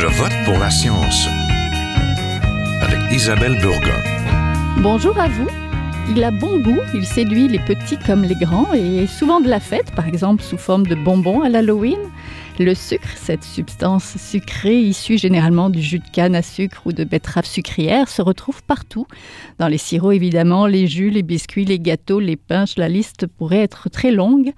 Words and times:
Je 0.00 0.06
vote 0.06 0.32
pour 0.44 0.56
la 0.60 0.70
science 0.70 1.26
avec 2.80 3.00
Isabelle 3.10 3.58
Burgon. 3.60 4.00
Bonjour 4.76 5.18
à 5.18 5.26
vous. 5.26 5.48
Il 6.08 6.22
a 6.22 6.30
bon 6.30 6.60
goût, 6.60 6.78
il 6.94 7.04
séduit 7.04 7.48
les 7.48 7.58
petits 7.58 7.98
comme 8.06 8.22
les 8.22 8.36
grands 8.36 8.72
et 8.74 9.08
souvent 9.08 9.40
de 9.40 9.48
la 9.48 9.58
fête, 9.58 9.90
par 9.96 10.06
exemple 10.06 10.44
sous 10.44 10.56
forme 10.56 10.86
de 10.86 10.94
bonbons 10.94 11.42
à 11.42 11.48
l'Halloween. 11.48 11.98
Le 12.60 12.76
sucre, 12.76 13.08
cette 13.16 13.42
substance 13.42 14.16
sucrée 14.18 14.80
issue 14.80 15.18
généralement 15.18 15.68
du 15.68 15.82
jus 15.82 15.98
de 15.98 16.08
canne 16.12 16.36
à 16.36 16.42
sucre 16.42 16.82
ou 16.84 16.92
de 16.92 17.02
betterave 17.02 17.44
sucrière, 17.44 18.08
se 18.08 18.22
retrouve 18.22 18.62
partout. 18.62 19.08
Dans 19.58 19.66
les 19.66 19.78
sirops 19.78 20.14
évidemment, 20.14 20.68
les 20.68 20.86
jus, 20.86 21.10
les 21.10 21.24
biscuits, 21.24 21.64
les 21.64 21.80
gâteaux, 21.80 22.20
les 22.20 22.36
pinches, 22.36 22.76
la 22.76 22.88
liste 22.88 23.26
pourrait 23.26 23.62
être 23.62 23.88
très 23.90 24.12
longue. 24.12 24.52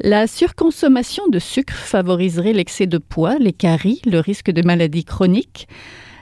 La 0.00 0.26
surconsommation 0.26 1.26
de 1.28 1.38
sucre 1.38 1.74
favoriserait 1.74 2.52
l'excès 2.52 2.86
de 2.86 2.98
poids, 2.98 3.38
les 3.38 3.54
caries, 3.54 4.02
le 4.04 4.20
risque 4.20 4.50
de 4.50 4.60
maladies 4.60 5.04
chroniques. 5.04 5.68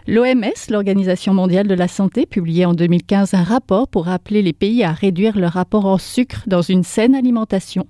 L'OMS, 0.06 0.70
l'Organisation 0.70 1.34
mondiale 1.34 1.66
de 1.66 1.74
la 1.74 1.88
santé, 1.88 2.24
publiait 2.24 2.66
en 2.66 2.74
2015 2.74 3.34
un 3.34 3.42
rapport 3.42 3.88
pour 3.88 4.08
appeler 4.08 4.42
les 4.42 4.52
pays 4.52 4.84
à 4.84 4.92
réduire 4.92 5.36
leur 5.36 5.56
apport 5.56 5.86
en 5.86 5.98
sucre 5.98 6.44
dans 6.46 6.62
une 6.62 6.84
saine 6.84 7.16
alimentation. 7.16 7.88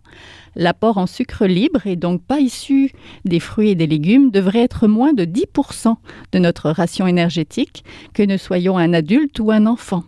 L'apport 0.56 0.96
en 0.96 1.06
sucre 1.06 1.44
libre, 1.44 1.86
et 1.86 1.96
donc 1.96 2.22
pas 2.22 2.40
issu 2.40 2.92
des 3.26 3.40
fruits 3.40 3.70
et 3.70 3.74
des 3.74 3.86
légumes, 3.86 4.30
devrait 4.30 4.62
être 4.62 4.86
moins 4.86 5.12
de 5.12 5.26
10% 5.26 5.96
de 6.32 6.38
notre 6.38 6.70
ration 6.70 7.06
énergétique, 7.06 7.84
que 8.14 8.22
ne 8.22 8.38
soyons 8.38 8.78
un 8.78 8.94
adulte 8.94 9.38
ou 9.38 9.50
un 9.50 9.66
enfant. 9.66 10.04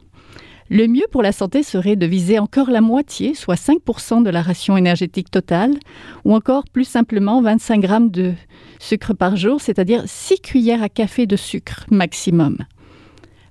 Le 0.69 0.89
mieux 0.89 1.07
pour 1.13 1.23
la 1.23 1.31
santé 1.31 1.63
serait 1.63 1.95
de 1.95 2.07
viser 2.07 2.41
encore 2.41 2.71
la 2.71 2.81
moitié, 2.81 3.35
soit 3.35 3.55
5% 3.55 4.25
de 4.25 4.31
la 4.31 4.43
ration 4.43 4.77
énergétique 4.77 5.31
totale, 5.31 5.75
ou 6.25 6.35
encore 6.35 6.65
plus 6.65 6.85
simplement 6.85 7.41
25 7.41 7.81
grammes 7.81 8.11
de 8.11 8.33
sucre 8.81 9.15
par 9.15 9.37
jour, 9.37 9.61
c'est-à-dire 9.61 10.03
6 10.07 10.41
cuillères 10.41 10.83
à 10.83 10.89
café 10.89 11.27
de 11.27 11.37
sucre 11.37 11.87
maximum. 11.91 12.59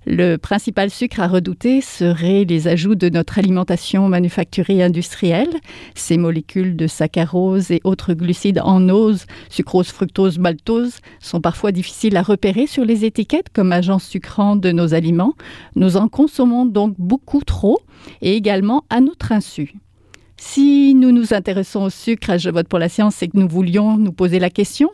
Le 0.06 0.38
principal 0.38 0.90
sucre 0.90 1.20
à 1.20 1.28
redouter 1.28 1.82
serait 1.82 2.46
les 2.46 2.68
ajouts 2.68 2.96
de 2.96 3.10
notre 3.10 3.40
alimentation 3.40 4.08
manufacturée 4.08 4.84
industrielle. 4.84 5.50
Ces 5.96 6.18
molécules 6.18 6.76
de 6.76 6.88
saccharose 6.88 7.72
et 7.72 7.82
autres 7.84 8.14
glucides 8.14 8.62
en 8.64 8.88
ose, 8.90 9.26
sucrose, 9.50 9.88
fructose, 9.88 10.38
maltose, 10.38 11.00
sont 11.20 11.42
parfois 11.42 11.72
difficiles 11.72 12.18
à 12.18 12.22
repérer 12.22 12.68
sur 12.68 12.86
les 12.86 13.04
étiquettes 13.04 13.50
comme 13.52 13.72
agents 13.72 14.00
sucrants 14.00 14.56
de 14.56 14.72
nos 14.72 14.94
aliments. 14.94 15.34
Nous 15.76 15.98
en 15.98 16.08
consommons 16.08 16.66
donc 16.66 16.96
beaucoup 17.00 17.44
trop 17.44 17.80
et 18.22 18.36
également 18.36 18.84
à 18.90 19.02
notre 19.02 19.32
insu. 19.32 19.74
Si 20.38 20.94
nous 20.94 21.12
nous 21.12 21.34
intéressons 21.34 21.84
au 21.84 21.90
sucre 21.90 22.38
Je 22.38 22.50
vote 22.50 22.68
pour 22.68 22.80
la 22.80 22.90
science, 22.90 23.16
c'est 23.16 23.28
que 23.28 23.38
nous 23.38 23.48
voulions 23.48 23.98
nous 23.98 24.12
poser 24.12 24.38
la 24.40 24.50
question 24.50 24.92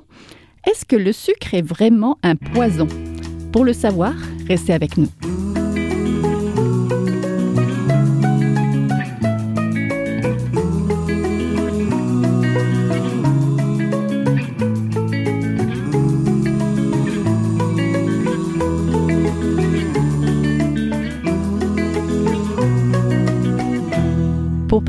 est-ce 0.68 0.86
que 0.86 0.96
le 0.96 1.12
sucre 1.12 1.56
est 1.56 1.64
vraiment 1.64 2.20
un 2.22 2.36
poison? 2.36 2.88
Pour 3.52 3.66
le 3.66 3.74
savoir, 3.74 4.14
restez 4.52 4.74
avec 4.74 4.98
nous. 4.98 5.08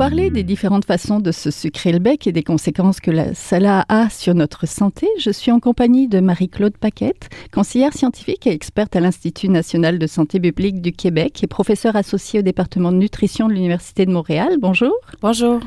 Parler 0.09 0.29
des 0.29 0.43
différentes 0.43 0.83
façons 0.83 1.21
de 1.21 1.31
se 1.31 1.49
sucrer 1.49 1.93
le 1.93 1.99
bec 1.99 2.27
et 2.27 2.33
des 2.33 2.43
conséquences 2.43 2.99
que 2.99 3.11
cela 3.33 3.85
a 3.87 4.09
sur 4.09 4.33
notre 4.33 4.67
santé, 4.67 5.07
je 5.17 5.29
suis 5.29 5.49
en 5.49 5.61
compagnie 5.61 6.09
de 6.09 6.19
Marie-Claude 6.19 6.75
Paquette, 6.75 7.29
conseillère 7.53 7.93
scientifique 7.93 8.45
et 8.45 8.51
experte 8.51 8.97
à 8.97 8.99
l'Institut 8.99 9.47
national 9.47 9.99
de 9.99 10.05
santé 10.05 10.41
publique 10.41 10.81
du 10.81 10.91
Québec 10.91 11.41
et 11.41 11.47
professeure 11.47 11.95
associée 11.95 12.39
au 12.39 12.43
département 12.43 12.91
de 12.91 12.97
nutrition 12.97 13.47
de 13.47 13.53
l'Université 13.53 14.05
de 14.05 14.11
Montréal. 14.11 14.57
Bonjour. 14.59 14.93
Bonjour. 15.21 15.61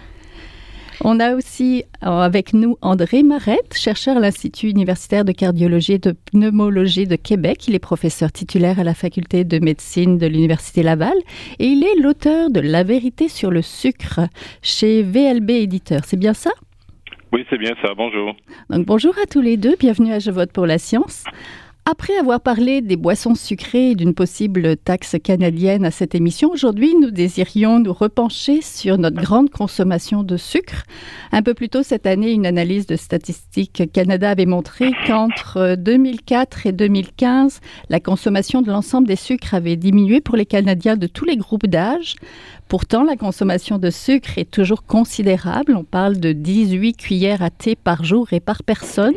On 1.05 1.21
a 1.21 1.35
aussi 1.35 1.85
euh, 2.03 2.21
avec 2.21 2.55
nous 2.55 2.79
André 2.81 3.23
Marette, 3.23 3.75
chercheur 3.75 4.17
à 4.17 4.21
l'Institut 4.21 4.71
universitaire 4.71 5.25
de 5.25 5.33
cardiologie 5.33 5.95
et 5.95 5.99
de 5.99 6.13
pneumologie 6.13 7.07
de 7.07 7.17
Québec. 7.17 7.69
Il 7.69 7.75
est 7.75 7.81
professeur 7.81 8.33
titulaire 8.33 8.81
à 8.81 8.85
la 8.85 8.95
faculté 8.95 9.45
de 9.45 9.59
médecine 9.59 10.17
de 10.17 10.27
l'Université 10.27 10.83
Laval 10.83 11.17
et 11.59 11.67
il 11.67 11.85
est 11.85 12.01
l'auteur 12.01 12.51
de 12.51 12.61
La 12.61 12.83
vérité 12.83 13.29
sur 13.29 13.51
le 13.51 13.63
sucre 13.63 14.21
chez 14.63 15.03
VLB 15.03 15.51
Éditeur. 15.51 16.01
C'est 16.05 16.19
bien 16.19 16.35
ça? 16.35 16.51
Oui, 17.33 17.45
c'est 17.51 17.59
bien 17.59 17.75
ça. 17.83 17.93
Bonjour. 17.95 18.35
Donc 18.71 18.87
bonjour 18.87 19.15
à 19.23 19.27
tous 19.27 19.43
les 19.43 19.57
deux. 19.57 19.77
Bienvenue 19.79 20.13
à 20.13 20.19
Je 20.19 20.31
vote 20.31 20.53
pour 20.53 20.65
la 20.65 20.79
science. 20.79 21.25
Après 21.89 22.19
avoir 22.19 22.41
parlé 22.41 22.81
des 22.81 22.97
boissons 22.97 23.37
sucrées 23.37 23.91
et 23.91 23.95
d'une 23.95 24.13
possible 24.13 24.77
taxe 24.77 25.15
canadienne 25.23 25.85
à 25.85 25.93
cette 25.93 26.17
émission, 26.17 26.51
aujourd'hui, 26.51 26.97
nous 27.01 27.13
désirions 27.13 27.79
nous 27.79 27.93
repencher 27.93 28.61
sur 28.61 28.99
notre 28.99 29.23
grande 29.23 29.51
consommation 29.51 30.25
de 30.25 30.37
sucre. 30.37 30.83
Un 31.31 31.43
peu 31.43 31.55
plus 31.55 31.69
tôt 31.69 31.85
cette 31.85 32.09
année, 32.09 32.33
une 32.33 32.45
analyse 32.45 32.87
de 32.87 32.97
Statistique 32.97 33.85
Canada 33.93 34.31
avait 34.31 34.47
montré 34.47 34.91
qu'entre 35.07 35.77
2004 35.77 36.67
et 36.67 36.73
2015, 36.73 37.61
la 37.89 38.01
consommation 38.01 38.63
de 38.63 38.73
l'ensemble 38.73 39.07
des 39.07 39.15
sucres 39.15 39.55
avait 39.55 39.77
diminué 39.77 40.21
pour 40.21 40.35
les 40.35 40.45
Canadiens 40.45 40.97
de 40.97 41.07
tous 41.07 41.25
les 41.25 41.37
groupes 41.37 41.69
d'âge. 41.69 42.17
Pourtant, 42.67 43.05
la 43.05 43.15
consommation 43.15 43.79
de 43.79 43.91
sucre 43.91 44.39
est 44.39 44.51
toujours 44.51 44.83
considérable. 44.83 45.77
On 45.77 45.85
parle 45.85 46.19
de 46.19 46.33
18 46.33 46.95
cuillères 46.97 47.43
à 47.43 47.51
thé 47.51 47.77
par 47.77 48.03
jour 48.03 48.33
et 48.33 48.41
par 48.41 48.65
personne. 48.65 49.15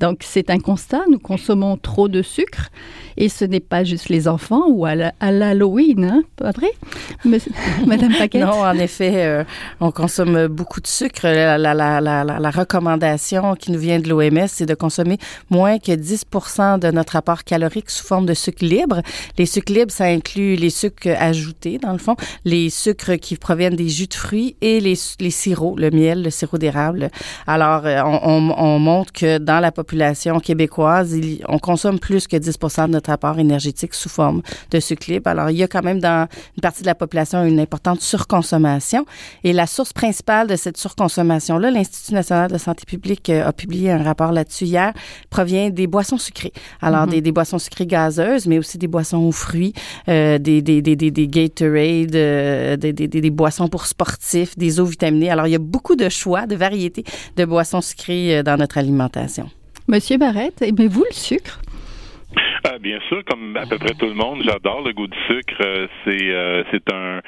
Donc, 0.00 0.20
c'est 0.22 0.48
un 0.48 0.58
constat. 0.58 1.02
Nous 1.10 1.18
consommons 1.18 1.76
trop 1.76 2.08
de 2.08 2.22
sucre 2.22 2.70
et 3.18 3.28
ce 3.28 3.44
n'est 3.44 3.60
pas 3.60 3.84
juste 3.84 4.08
les 4.08 4.28
enfants 4.28 4.64
ou 4.68 4.86
à 4.86 4.94
l'Halloween, 4.94 6.04
hein, 6.04 6.22
pas 6.36 6.52
vrai, 6.52 6.70
Madame 7.86 8.14
Paquette? 8.16 8.42
Non, 8.42 8.62
en 8.62 8.78
effet, 8.78 9.26
euh, 9.26 9.44
on 9.80 9.90
consomme 9.90 10.46
beaucoup 10.46 10.80
de 10.80 10.86
sucre. 10.86 11.26
La, 11.26 12.50
recommandation 12.50 13.54
qui 13.56 13.72
nous 13.72 13.78
vient 13.78 14.00
de 14.00 14.08
l'OMS, 14.08 14.48
c'est 14.48 14.64
de 14.64 14.74
consommer 14.74 15.18
moins 15.50 15.78
que 15.78 15.92
10% 15.92 16.78
de 16.78 16.90
notre 16.90 17.16
apport 17.16 17.44
calorique 17.44 17.90
sous 17.90 18.06
forme 18.06 18.24
de 18.24 18.32
sucre 18.32 18.64
libre. 18.64 19.02
Les 19.36 19.44
sucres 19.44 19.72
libres, 19.72 19.92
ça 19.92 20.06
inclut 20.06 20.56
les 20.56 20.70
sucres 20.70 21.14
ajoutés, 21.18 21.76
dans 21.78 21.92
le 21.92 21.98
fond, 21.98 22.16
les 22.46 22.70
sucres 22.70 23.18
qui 23.20 23.36
proviennent 23.36 23.76
des 23.76 23.88
jus 23.90 24.06
de 24.06 24.14
fruits 24.14 24.56
et 24.62 24.80
les, 24.80 24.94
sirops, 24.94 25.78
le 25.78 25.90
miel, 25.90 26.22
le 26.22 26.30
sirop 26.30 26.56
d'érable. 26.56 27.10
Alors, 27.46 27.82
euh, 27.84 28.00
on 28.02 28.78
montre 28.78 29.12
que 29.12 29.36
dans 29.36 29.60
la 29.60 29.70
population 29.72 29.89
québécoise, 30.42 31.12
il, 31.12 31.44
on 31.48 31.58
consomme 31.58 31.98
plus 31.98 32.26
que 32.26 32.36
10 32.36 32.58
de 32.58 32.86
notre 32.92 33.10
apport 33.10 33.38
énergétique 33.38 33.94
sous 33.94 34.08
forme 34.08 34.42
de 34.70 34.80
sucre 34.80 35.10
libre. 35.10 35.28
Alors, 35.28 35.50
il 35.50 35.56
y 35.56 35.62
a 35.62 35.68
quand 35.68 35.82
même 35.82 36.00
dans 36.00 36.28
une 36.56 36.60
partie 36.60 36.82
de 36.82 36.86
la 36.86 36.94
population 36.94 37.44
une 37.44 37.60
importante 37.60 38.00
surconsommation. 38.00 39.04
Et 39.44 39.52
la 39.52 39.66
source 39.66 39.92
principale 39.92 40.46
de 40.46 40.56
cette 40.56 40.76
surconsommation-là, 40.76 41.70
l'Institut 41.70 42.14
national 42.14 42.50
de 42.50 42.58
santé 42.58 42.84
publique 42.86 43.30
euh, 43.30 43.46
a 43.46 43.52
publié 43.52 43.90
un 43.90 44.02
rapport 44.02 44.32
là-dessus 44.32 44.66
hier, 44.66 44.92
provient 45.30 45.70
des 45.70 45.86
boissons 45.86 46.18
sucrées. 46.18 46.52
Alors, 46.80 47.06
mm-hmm. 47.06 47.10
des, 47.10 47.20
des, 47.20 47.32
boissons 47.32 47.58
sucrées 47.58 47.86
gazeuses, 47.86 48.46
mais 48.46 48.58
aussi 48.58 48.78
des 48.78 48.88
boissons 48.88 49.18
aux 49.18 49.32
fruits, 49.32 49.72
euh, 50.08 50.38
des, 50.38 50.62
des, 50.62 50.82
des, 50.82 50.96
des, 50.96 51.10
des 51.10 51.28
Gatorade, 51.28 52.14
euh, 52.14 52.76
des, 52.76 52.92
des, 52.92 53.08
des, 53.08 53.30
boissons 53.30 53.68
pour 53.68 53.86
sportifs, 53.86 54.56
des 54.56 54.80
eaux 54.80 54.84
vitaminées. 54.84 55.30
Alors, 55.30 55.46
il 55.46 55.52
y 55.52 55.56
a 55.56 55.60
beaucoup 55.60 55.96
de 55.96 56.08
choix, 56.08 56.46
de 56.46 56.56
variétés 56.56 57.04
de 57.36 57.44
boissons 57.44 57.80
sucrées 57.80 58.38
euh, 58.38 58.42
dans 58.42 58.56
notre 58.56 58.78
alimentation. 58.78 59.50
Monsieur 59.90 60.18
Barrette, 60.18 60.62
aimez-vous 60.62 61.02
le 61.02 61.12
sucre? 61.12 61.60
Euh, 62.66 62.78
bien 62.78 62.98
sûr, 63.08 63.22
comme 63.24 63.56
à 63.56 63.66
peu 63.66 63.78
près 63.78 63.94
tout 63.94 64.06
le 64.06 64.14
monde, 64.14 64.42
j'adore 64.44 64.82
le 64.82 64.92
goût 64.92 65.06
du 65.06 65.18
sucre. 65.26 65.56
Euh, 65.60 65.86
c'est 66.04 66.30
euh, 66.30 66.62
c'est 66.70 66.92
un 66.92 67.20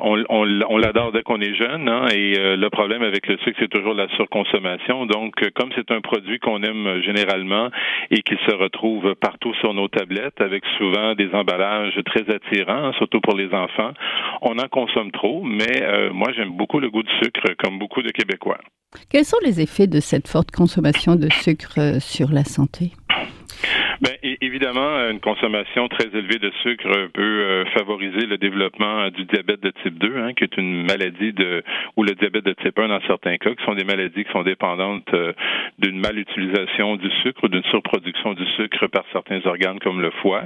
on, 0.00 0.24
on, 0.28 0.76
l'adore 0.76 1.12
dès 1.12 1.22
qu'on 1.22 1.40
est 1.40 1.54
jeune, 1.54 1.88
hein, 1.88 2.06
et 2.12 2.34
le 2.34 2.68
problème 2.68 3.02
avec 3.02 3.28
le 3.28 3.38
sucre, 3.38 3.56
c'est 3.60 3.70
toujours 3.70 3.94
la 3.94 4.08
surconsommation. 4.16 5.06
Donc, 5.06 5.34
comme 5.54 5.70
c'est 5.76 5.88
un 5.92 6.00
produit 6.00 6.40
qu'on 6.40 6.64
aime 6.64 7.00
généralement 7.02 7.70
et 8.10 8.22
qui 8.22 8.34
se 8.44 8.54
retrouve 8.56 9.14
partout 9.14 9.54
sur 9.60 9.72
nos 9.72 9.86
tablettes, 9.86 10.40
avec 10.40 10.64
souvent 10.78 11.14
des 11.14 11.30
emballages 11.32 11.96
très 12.06 12.28
attirants, 12.28 12.92
surtout 12.94 13.20
pour 13.20 13.36
les 13.36 13.54
enfants, 13.54 13.92
on 14.40 14.58
en 14.58 14.68
consomme 14.68 15.12
trop. 15.12 15.44
Mais 15.44 16.10
moi, 16.12 16.32
j'aime 16.36 16.50
beaucoup 16.50 16.80
le 16.80 16.90
goût 16.90 17.04
du 17.04 17.12
sucre, 17.22 17.54
comme 17.62 17.78
beaucoup 17.78 18.02
de 18.02 18.10
Québécois. 18.10 18.58
Quels 19.08 19.24
sont 19.24 19.38
les 19.44 19.60
effets 19.60 19.86
de 19.86 20.00
cette 20.00 20.26
forte 20.26 20.50
consommation 20.50 21.14
de 21.14 21.28
sucre 21.30 22.00
sur 22.00 22.32
la 22.32 22.44
santé? 22.44 22.90
Ben, 24.02 24.16
évidemment, 24.40 25.08
une 25.10 25.20
consommation 25.20 25.86
très 25.86 26.08
élevée 26.08 26.40
de 26.40 26.50
sucre 26.64 26.90
peut 27.14 27.22
euh, 27.22 27.64
favoriser 27.66 28.26
le 28.26 28.36
développement 28.36 29.08
du 29.10 29.24
diabète 29.26 29.60
de 29.60 29.70
type 29.84 29.96
2, 29.96 30.16
hein, 30.16 30.32
qui 30.34 30.42
est 30.42 30.56
une 30.56 30.86
maladie 30.86 31.32
de 31.32 31.62
ou 31.96 32.02
le 32.02 32.12
diabète 32.16 32.44
de 32.44 32.52
type 32.52 32.76
1 32.76 32.88
dans 32.88 33.00
certains 33.02 33.36
cas, 33.36 33.54
qui 33.54 33.64
sont 33.64 33.76
des 33.76 33.84
maladies 33.84 34.24
qui 34.24 34.32
sont 34.32 34.42
dépendantes 34.42 35.06
euh, 35.14 35.32
d'une 35.78 36.00
malutilisation 36.00 36.96
du 36.96 37.08
sucre 37.22 37.44
ou 37.44 37.48
d'une 37.48 37.62
surproduction 37.64 38.34
du 38.34 38.44
sucre 38.56 38.88
par 38.88 39.04
certains 39.12 39.40
organes 39.44 39.78
comme 39.78 40.00
le 40.00 40.10
foie. 40.20 40.42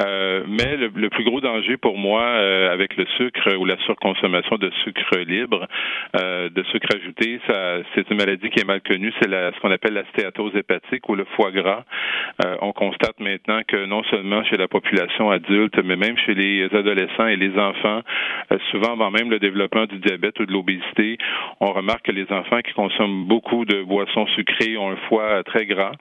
Euh, 0.00 0.42
mais 0.48 0.78
le, 0.78 1.10
plus 1.10 1.24
gros 1.24 1.42
danger 1.42 1.76
pour 1.76 1.98
moi 1.98 2.22
euh, 2.22 2.72
avec 2.72 2.96
le 2.96 3.04
sucre 3.18 3.54
ou 3.58 3.66
la 3.66 3.76
surconsommation 3.84 4.56
de 4.56 4.70
sucre 4.82 5.18
libre, 5.18 5.68
de 6.14 6.62
sucre 6.72 6.88
ajouté, 6.94 7.38
ça, 7.46 7.78
c'est 7.94 8.08
une 8.10 8.16
maladie 8.16 8.48
qui 8.48 8.60
est 8.60 8.66
mal 8.66 8.80
connue, 8.80 9.12
c'est 9.20 9.28
ce 9.28 9.60
qu'on 9.60 9.70
appelle 9.70 9.92
la 9.92 10.04
stéatose 10.06 10.56
hépatique 10.56 11.06
ou 11.08 11.14
le 11.14 11.24
foie 11.36 11.50
gras. 11.50 11.84
on 12.62 12.72
constate 12.94 13.18
maintenant 13.20 13.60
que 13.66 13.86
non 13.86 14.02
seulement 14.04 14.44
chez 14.44 14.56
la 14.56 14.68
population 14.68 15.30
adulte, 15.30 15.78
mais 15.84 15.96
même 15.96 16.16
chez 16.18 16.34
les 16.34 16.64
adolescents 16.74 17.26
et 17.26 17.36
les 17.36 17.56
enfants, 17.58 18.02
souvent 18.70 18.92
avant 18.92 19.10
même 19.10 19.30
le 19.30 19.38
développement 19.38 19.86
du 19.86 19.98
diabète 19.98 20.38
ou 20.40 20.46
de 20.46 20.52
l'obésité, 20.52 21.18
on 21.60 21.72
remarque 21.72 22.06
que 22.06 22.12
les 22.12 22.30
enfants 22.30 22.60
qui 22.60 22.72
consomment 22.72 23.24
beaucoup 23.26 23.64
de 23.64 23.82
boissons 23.82 24.26
sucrées 24.28 24.76
ont 24.76 24.90
un 24.90 24.96
foie 25.08 25.42
très 25.44 25.66
gras 25.66 25.92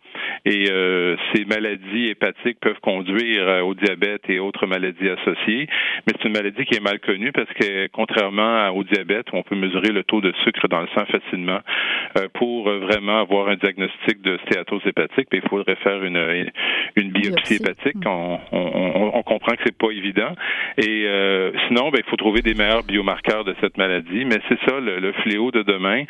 et 0.45 0.65
euh, 0.69 1.15
ces 1.33 1.45
maladies 1.45 2.09
hépatiques 2.09 2.59
peuvent 2.61 2.79
conduire 2.81 3.47
euh, 3.47 3.61
au 3.61 3.73
diabète 3.73 4.29
et 4.29 4.39
autres 4.39 4.67
maladies 4.67 5.09
associées. 5.09 5.67
Mais 6.05 6.13
c'est 6.17 6.27
une 6.27 6.33
maladie 6.33 6.65
qui 6.65 6.75
est 6.75 6.83
mal 6.83 6.99
connue 6.99 7.31
parce 7.31 7.51
que 7.53 7.87
contrairement 7.87 8.69
au 8.69 8.83
diabète, 8.83 9.27
on 9.33 9.43
peut 9.43 9.55
mesurer 9.55 9.89
le 9.89 10.03
taux 10.03 10.21
de 10.21 10.33
sucre 10.43 10.67
dans 10.67 10.81
le 10.81 10.87
sang 10.95 11.05
facilement, 11.05 11.59
euh, 12.17 12.27
pour 12.33 12.69
vraiment 12.69 13.19
avoir 13.19 13.47
un 13.49 13.55
diagnostic 13.55 14.21
de 14.21 14.37
stéatose 14.45 14.81
hépatique, 14.85 15.27
ben, 15.31 15.41
il 15.43 15.49
faudrait 15.49 15.75
faire 15.77 16.03
une, 16.03 16.17
une 16.95 17.11
biopsie 17.11 17.55
hépatique. 17.55 17.97
On, 18.05 18.39
on, 18.51 19.11
on, 19.15 19.23
comprend 19.23 19.53
que 19.53 19.61
c'est 19.65 19.77
pas 19.77 19.91
évident. 19.91 20.33
Et 20.77 21.07
sinon, 21.67 21.89
ben, 21.89 21.99
il 22.05 22.09
faut 22.09 22.17
trouver 22.17 22.41
des 22.41 22.53
meilleurs 22.53 22.83
biomarqueurs 22.83 23.43
de 23.43 23.55
cette 23.61 23.77
maladie. 23.77 24.25
Mais 24.25 24.39
c'est 24.49 24.59
ça 24.67 24.79
le, 24.79 24.99
le 24.99 25.13
fléau 25.13 25.51
de 25.51 25.63
demain, 25.63 26.03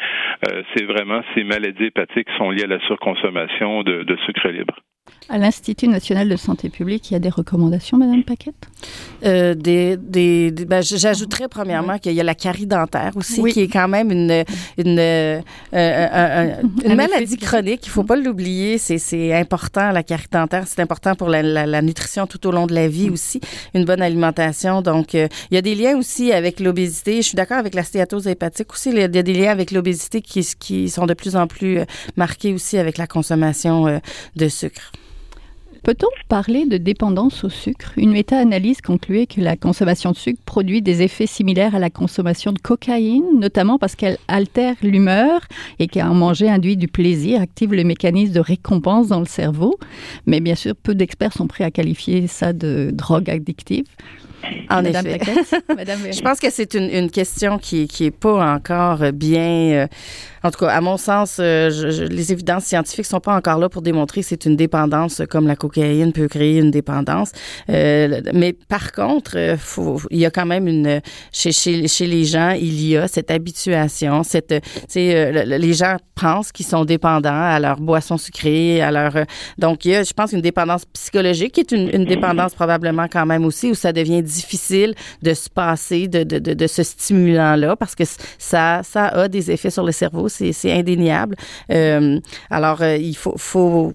euh, 0.48 0.64
c'est 0.74 0.86
vraiment 0.86 1.22
ces 1.34 1.44
maladies 1.44 1.86
hépatiques 1.86 2.28
qui 2.28 2.38
sont 2.38 2.52
liées 2.52 2.64
à 2.64 2.68
la 2.68 2.80
surconsommation 2.82 3.84
de, 3.84 4.04
de 4.04 4.18
sucre 4.26 4.50
libre. 4.50 4.76
À 5.30 5.38
l'Institut 5.38 5.88
national 5.88 6.30
de 6.30 6.36
santé 6.36 6.70
publique, 6.70 7.10
il 7.10 7.14
y 7.14 7.16
a 7.16 7.20
des 7.20 7.30
recommandations, 7.30 7.98
Madame 7.98 8.24
Paquette? 8.24 8.56
Euh, 9.26 9.56
des, 9.56 9.98
des, 9.98 10.52
ben, 10.52 10.82
J'ajouterais 10.84 11.48
premièrement 11.48 11.98
qu'il 11.98 12.12
y 12.12 12.20
a 12.20 12.24
la 12.24 12.36
carie 12.36 12.68
dentaire 12.68 13.12
aussi, 13.16 13.42
qui 13.46 13.62
est 13.62 13.68
quand 13.68 13.88
même 13.88 14.12
une, 14.12 14.44
une, 14.78 15.00
euh, 15.00 15.42
une 15.74 16.96
maladie 16.96 17.38
chronique. 17.38 17.86
Il 17.86 17.90
faut 17.90 18.04
pas 18.04 18.16
l'oublier. 18.16 18.78
C'est 18.78 19.34
important, 19.34 19.92
la 19.92 20.04
carie 20.04 20.28
dentaire. 20.32 20.68
C'est 20.68 20.82
important 20.82 21.16
pour 21.16 21.30
la, 21.30 21.42
la, 21.42 21.82
nutrition 21.82 22.28
tout 22.28 22.46
au 22.46 22.52
long 22.52 22.68
de 22.68 22.76
la 22.76 22.88
vie 22.88 23.10
mm. 23.10 23.14
aussi. 23.14 23.42
Une 23.74 23.86
bonne 23.86 24.02
alimentation. 24.02 24.82
Donc, 24.82 25.16
euh, 25.16 25.28
il 25.52 25.56
y 25.56 25.58
a 25.58 25.62
des 25.62 25.76
liens 25.76 25.98
aussi 25.98 26.32
avec 26.32 26.60
l'obésité. 26.60 27.18
Je 27.18 27.28
suis 27.28 27.36
d'accord 27.36 27.58
avec 27.58 27.76
la 27.76 27.84
stéatose 27.84 28.28
hépatique 28.28 28.72
aussi. 28.72 28.92
Il 28.92 29.00
y 29.00 29.04
a 29.04 29.08
des 29.08 29.34
liens 29.34 29.52
avec 29.52 29.72
l'obésité 29.72 30.22
qui, 30.22 30.48
qui 30.60 30.90
sont 30.90 31.06
de 31.06 31.14
plus 31.14 31.36
en 31.36 31.48
plus 31.48 31.80
euh, 31.80 31.86
marqués 32.18 32.54
aussi 32.54 32.78
avec 32.78 32.98
la 32.98 33.08
consommation 33.08 34.00
de 34.36 34.48
sucre. 34.48 34.93
Peut-on 35.84 36.08
parler 36.30 36.66
de 36.66 36.78
dépendance 36.78 37.44
au 37.44 37.50
sucre? 37.50 37.92
Une 37.98 38.12
méta-analyse 38.12 38.80
concluait 38.80 39.28
que 39.28 39.42
la 39.42 39.58
consommation 39.58 40.12
de 40.12 40.16
sucre 40.16 40.40
produit 40.46 40.82
des 40.82 41.02
effets 41.02 41.28
similaires 41.28 41.76
à 41.76 41.80
la 41.80 41.90
consommation 41.90 42.54
de 42.54 42.60
cocaïne, 42.60 43.38
notamment 43.38 43.78
parce 43.78 43.96
qu'elle 43.96 44.18
altère 44.30 44.76
l'humeur 44.82 45.42
et 45.80 45.90
qu'en 45.90 46.14
manger 46.14 46.50
induit 46.50 46.78
du 46.78 46.88
plaisir, 46.88 47.42
active 47.42 47.74
le 47.74 47.84
mécanisme 47.84 48.32
de 48.32 48.40
récompense 48.40 49.10
dans 49.10 49.20
le 49.20 49.26
cerveau. 49.26 49.78
Mais 50.26 50.40
bien 50.40 50.56
sûr, 50.56 50.74
peu 50.74 50.96
d'experts 50.96 51.34
sont 51.34 51.48
prêts 51.48 51.66
à 51.66 51.72
qualifier 51.72 52.28
ça 52.28 52.54
de 52.54 52.92
drogue 52.94 53.30
addictive. 53.30 53.86
En 54.70 54.84
effet. 54.84 55.20
je 56.12 56.22
pense 56.22 56.40
que 56.40 56.50
c'est 56.50 56.74
une, 56.74 56.90
une, 56.90 57.10
question 57.10 57.58
qui 57.58 57.88
qui 57.88 58.06
est 58.06 58.12
pas 58.12 58.54
encore 58.54 59.12
bien. 59.14 59.84
Euh, 59.84 59.88
en 60.44 60.52
tout 60.52 60.60
cas, 60.60 60.72
à 60.72 60.82
mon 60.82 60.98
sens, 60.98 61.38
euh, 61.40 61.70
je, 61.70 62.04
les 62.04 62.34
évidences 62.34 62.66
scientifiques 62.66 63.06
sont 63.06 63.22
pas 63.22 63.36
encore 63.36 63.58
là 63.58 63.70
pour 63.70 63.82
démontrer 63.82 64.22
que 64.22 64.28
c'est 64.28 64.46
une 64.46 64.58
dépendance 64.58 65.22
comme 65.30 65.48
la 65.48 65.56
cocaïne 65.56 65.73
peut 66.14 66.28
créer 66.28 66.60
une 66.60 66.72
dépendance. 66.72 67.32
Euh, 67.70 68.22
mais 68.34 68.54
par 68.54 68.92
contre, 68.92 69.34
euh, 69.36 69.58
il 70.12 70.20
y 70.20 70.26
a 70.26 70.32
quand 70.32 70.46
même 70.46 70.68
une 70.68 71.02
chez, 71.32 72.08
les 72.08 72.26
gens, 72.26 72.52
il 72.52 72.86
y 72.86 72.98
a 72.98 73.08
cette 73.08 73.32
habituation, 73.32 74.24
cette, 74.24 74.52
euh, 74.96 75.44
les 75.46 75.74
gens 75.74 75.98
pensent 76.16 76.52
qu'ils 76.52 76.66
sont 76.66 76.86
dépendants 76.86 77.30
à 77.32 77.60
leur 77.60 77.80
boisson 77.80 78.18
sucrée, 78.18 78.82
à 78.82 78.92
leur 78.92 79.14
donc 79.58 79.86
il 79.86 79.92
y 79.92 79.96
a, 79.96 80.04
je 80.04 80.14
pense, 80.14 80.32
une 80.32 80.42
dépendance 80.42 80.86
psychologique 80.86 81.54
qui 81.54 81.62
est 81.62 81.72
une, 81.72 82.06
dépendance 82.06 82.54
probablement 82.54 83.08
quand 83.12 83.26
même 83.26 83.46
aussi 83.46 83.72
où 83.72 83.76
ça 83.76 83.94
devient 83.94 84.22
difficile 84.22 84.94
de 85.22 85.34
se 85.34 85.50
passer 85.50 86.08
de, 86.08 86.68
ce 86.68 86.84
stimulant-là 86.84 87.76
parce 87.76 87.96
que 87.96 88.04
ça, 88.38 88.82
a 88.96 89.28
des 89.28 89.52
effets 89.52 89.70
sur 89.70 89.84
le 89.84 89.92
cerveau, 89.92 90.28
c'est 90.30 90.72
indéniable. 90.72 91.36
Alors, 92.50 92.84
il 92.84 93.16
faut, 93.16 93.36
faut 93.38 93.94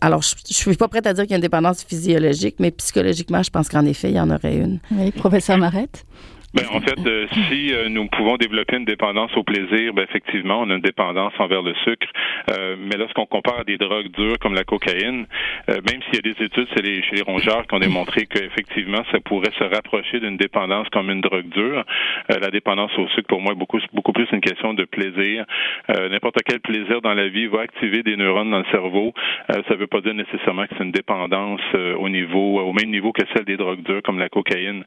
alors, 0.00 0.22
je 0.22 0.34
ne 0.48 0.52
suis 0.52 0.76
pas 0.76 0.88
prête 0.88 1.06
à 1.06 1.12
dire 1.12 1.24
qu'il 1.24 1.32
y 1.32 1.34
a 1.34 1.36
une 1.36 1.42
dépendance 1.42 1.82
physiologique, 1.82 2.56
mais 2.58 2.70
psychologiquement, 2.70 3.42
je 3.42 3.50
pense 3.50 3.68
qu'en 3.68 3.84
effet, 3.84 4.10
il 4.10 4.16
y 4.16 4.20
en 4.20 4.30
aurait 4.30 4.56
une. 4.56 4.78
Oui, 4.90 5.10
professeur 5.10 5.58
Marette? 5.58 6.04
Ben, 6.54 6.66
en 6.72 6.80
fait, 6.80 7.04
euh, 7.04 7.26
si 7.48 7.74
euh, 7.74 7.88
nous 7.88 8.06
pouvons 8.06 8.36
développer 8.36 8.76
une 8.76 8.84
dépendance 8.84 9.36
au 9.36 9.42
plaisir, 9.42 9.92
ben, 9.92 10.02
effectivement, 10.02 10.60
on 10.60 10.70
a 10.70 10.74
une 10.74 10.80
dépendance 10.80 11.32
envers 11.40 11.62
le 11.62 11.74
sucre. 11.82 12.06
Euh, 12.50 12.76
mais 12.78 12.96
lorsqu'on 12.96 13.26
compare 13.26 13.58
à 13.58 13.64
des 13.64 13.76
drogues 13.76 14.08
dures 14.12 14.38
comme 14.38 14.54
la 14.54 14.62
cocaïne, 14.62 15.26
même 15.66 16.00
s'il 16.04 16.14
y 16.14 16.18
a 16.18 16.32
des 16.32 16.44
études 16.44 16.68
chez 16.74 16.82
les, 16.82 17.02
chez 17.02 17.16
les 17.16 17.22
rongeurs 17.22 17.66
qui 17.66 17.74
ont 17.74 17.80
démontré 17.80 18.26
qu'effectivement, 18.26 19.02
ça 19.10 19.18
pourrait 19.18 19.50
se 19.58 19.64
rapprocher 19.64 20.20
d'une 20.20 20.36
dépendance 20.36 20.88
comme 20.90 21.10
une 21.10 21.22
drogue 21.22 21.48
dure, 21.48 21.84
la 22.28 22.50
dépendance 22.50 22.92
au 22.98 23.08
sucre, 23.08 23.26
pour 23.28 23.40
moi, 23.40 23.52
est 23.52 23.56
beaucoup, 23.56 23.80
beaucoup 23.92 24.12
plus 24.12 24.28
une 24.32 24.40
question 24.40 24.74
de 24.74 24.84
plaisir. 24.84 25.44
N'importe 25.88 26.38
quel 26.44 26.60
plaisir 26.60 27.00
dans 27.00 27.14
la 27.14 27.28
vie 27.28 27.46
va 27.46 27.62
activer 27.62 28.02
des 28.02 28.16
neurones 28.16 28.50
dans 28.50 28.58
le 28.58 28.70
cerveau. 28.70 29.14
ça 29.48 29.62
ne 29.70 29.76
veut 29.76 29.86
pas 29.86 30.00
dire 30.02 30.14
nécessairement 30.14 30.64
que 30.66 30.74
c'est 30.76 30.84
une 30.84 30.92
dépendance 30.92 31.62
au 31.98 32.08
niveau, 32.08 32.60
au 32.60 32.72
même 32.72 32.90
niveau 32.90 33.12
que 33.12 33.22
celle 33.34 33.44
des 33.44 33.56
drogues 33.56 33.82
dures 33.82 34.02
comme 34.02 34.18
la 34.18 34.28
cocaïne. 34.28 34.84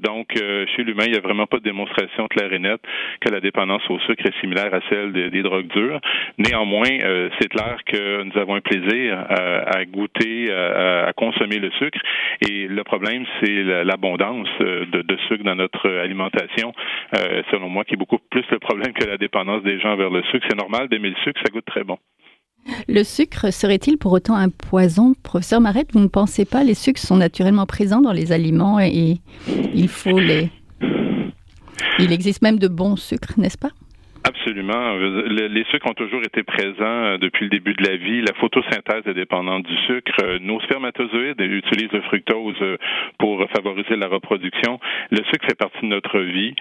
Donc, 0.00 0.28
chez 0.34 0.82
l'humain, 0.84 1.04
il 1.06 1.12
n'y 1.12 1.18
a 1.18 1.20
vraiment 1.20 1.46
pas 1.46 1.58
de 1.58 1.62
démonstration 1.62 2.26
claire 2.28 2.52
et 2.52 2.58
nette 2.58 2.82
que 3.20 3.30
la 3.30 3.40
dépendance 3.40 3.82
au 3.88 3.98
sucre 4.00 4.26
est 4.26 4.40
similaire 4.40 4.72
à 4.74 4.80
celle 4.88 5.12
des, 5.12 5.42
drogues 5.42 5.68
dures. 5.68 6.00
Néanmoins, 6.38 6.98
euh, 7.02 7.28
c'est 7.38 7.48
clair 7.48 7.78
que 7.86 8.22
nous 8.22 8.38
avons 8.38 8.54
un 8.54 8.60
plaisir 8.60 9.26
euh, 9.30 9.62
à, 9.66 9.84
goûter, 9.84 10.50
à, 10.52 11.12
consommer 11.16 11.58
le 11.58 11.70
sucre. 11.72 11.98
Et 12.48 12.66
le 12.66 12.84
problème, 12.84 13.24
c'est 13.40 13.62
l'abondance 13.84 14.48
de, 14.60 15.02
de, 15.02 15.16
sucre 15.28 15.44
dans 15.44 15.54
notre 15.54 15.88
alimentation. 15.90 16.72
Euh, 17.16 17.42
selon 17.50 17.68
moi, 17.68 17.84
qui 17.84 17.94
est 17.94 17.98
beaucoup 17.98 18.18
plus 18.30 18.44
le 18.50 18.58
problème 18.58 18.92
que 18.92 19.06
la 19.06 19.16
dépendance 19.16 19.62
des 19.62 19.78
gens 19.80 19.96
vers 19.96 20.10
le 20.10 20.22
sucre. 20.24 20.46
C'est 20.48 20.58
normal 20.58 20.88
d'aimer 20.88 21.10
le 21.10 21.16
sucre, 21.24 21.40
ça 21.44 21.50
goûte 21.52 21.66
très 21.66 21.84
bon. 21.84 21.98
Le 22.88 23.04
sucre 23.04 23.52
serait-il 23.52 23.98
pour 23.98 24.12
autant 24.12 24.34
un 24.34 24.48
poison? 24.48 25.14
Professeur 25.22 25.60
Marette, 25.60 25.92
vous 25.92 26.00
ne 26.00 26.08
pensez 26.08 26.44
pas 26.44 26.64
les 26.64 26.74
sucres 26.74 27.00
sont 27.00 27.16
naturellement 27.16 27.66
présents 27.66 28.00
dans 28.00 28.12
les 28.12 28.32
aliments 28.32 28.80
et 28.80 29.20
il 29.74 29.88
faut 29.88 30.18
les... 30.18 30.50
Il 31.98 32.12
existe 32.12 32.42
même 32.42 32.58
de 32.58 32.68
bons 32.68 32.96
sucres, 32.96 33.38
n'est-ce 33.38 33.58
pas? 33.58 33.70
Absolument. 34.44 34.94
Les 35.30 35.64
sucres 35.70 35.88
ont 35.88 35.94
toujours 35.94 36.20
été 36.20 36.42
présents 36.42 36.74
euh, 36.82 37.16
depuis 37.16 37.44
le 37.44 37.50
début 37.50 37.72
de 37.72 37.82
la 37.82 37.96
vie. 37.96 38.20
La 38.20 38.34
photosynthèse 38.34 39.06
est 39.06 39.14
dépendante 39.14 39.66
du 39.66 39.74
sucre. 39.86 40.12
Euh, 40.22 40.38
nos 40.42 40.60
spermatozoïdes 40.60 41.40
utilisent 41.40 41.92
le 41.92 42.02
fructose 42.02 42.54
euh, 42.60 42.76
pour 43.18 43.42
favoriser 43.56 43.96
la 43.96 44.06
reproduction. 44.06 44.78
Le 45.10 45.24
sucre 45.32 45.46
fait 45.48 45.56
partie 45.56 45.80
de 45.80 45.86
notre 45.86 46.18
vie. 46.20 46.54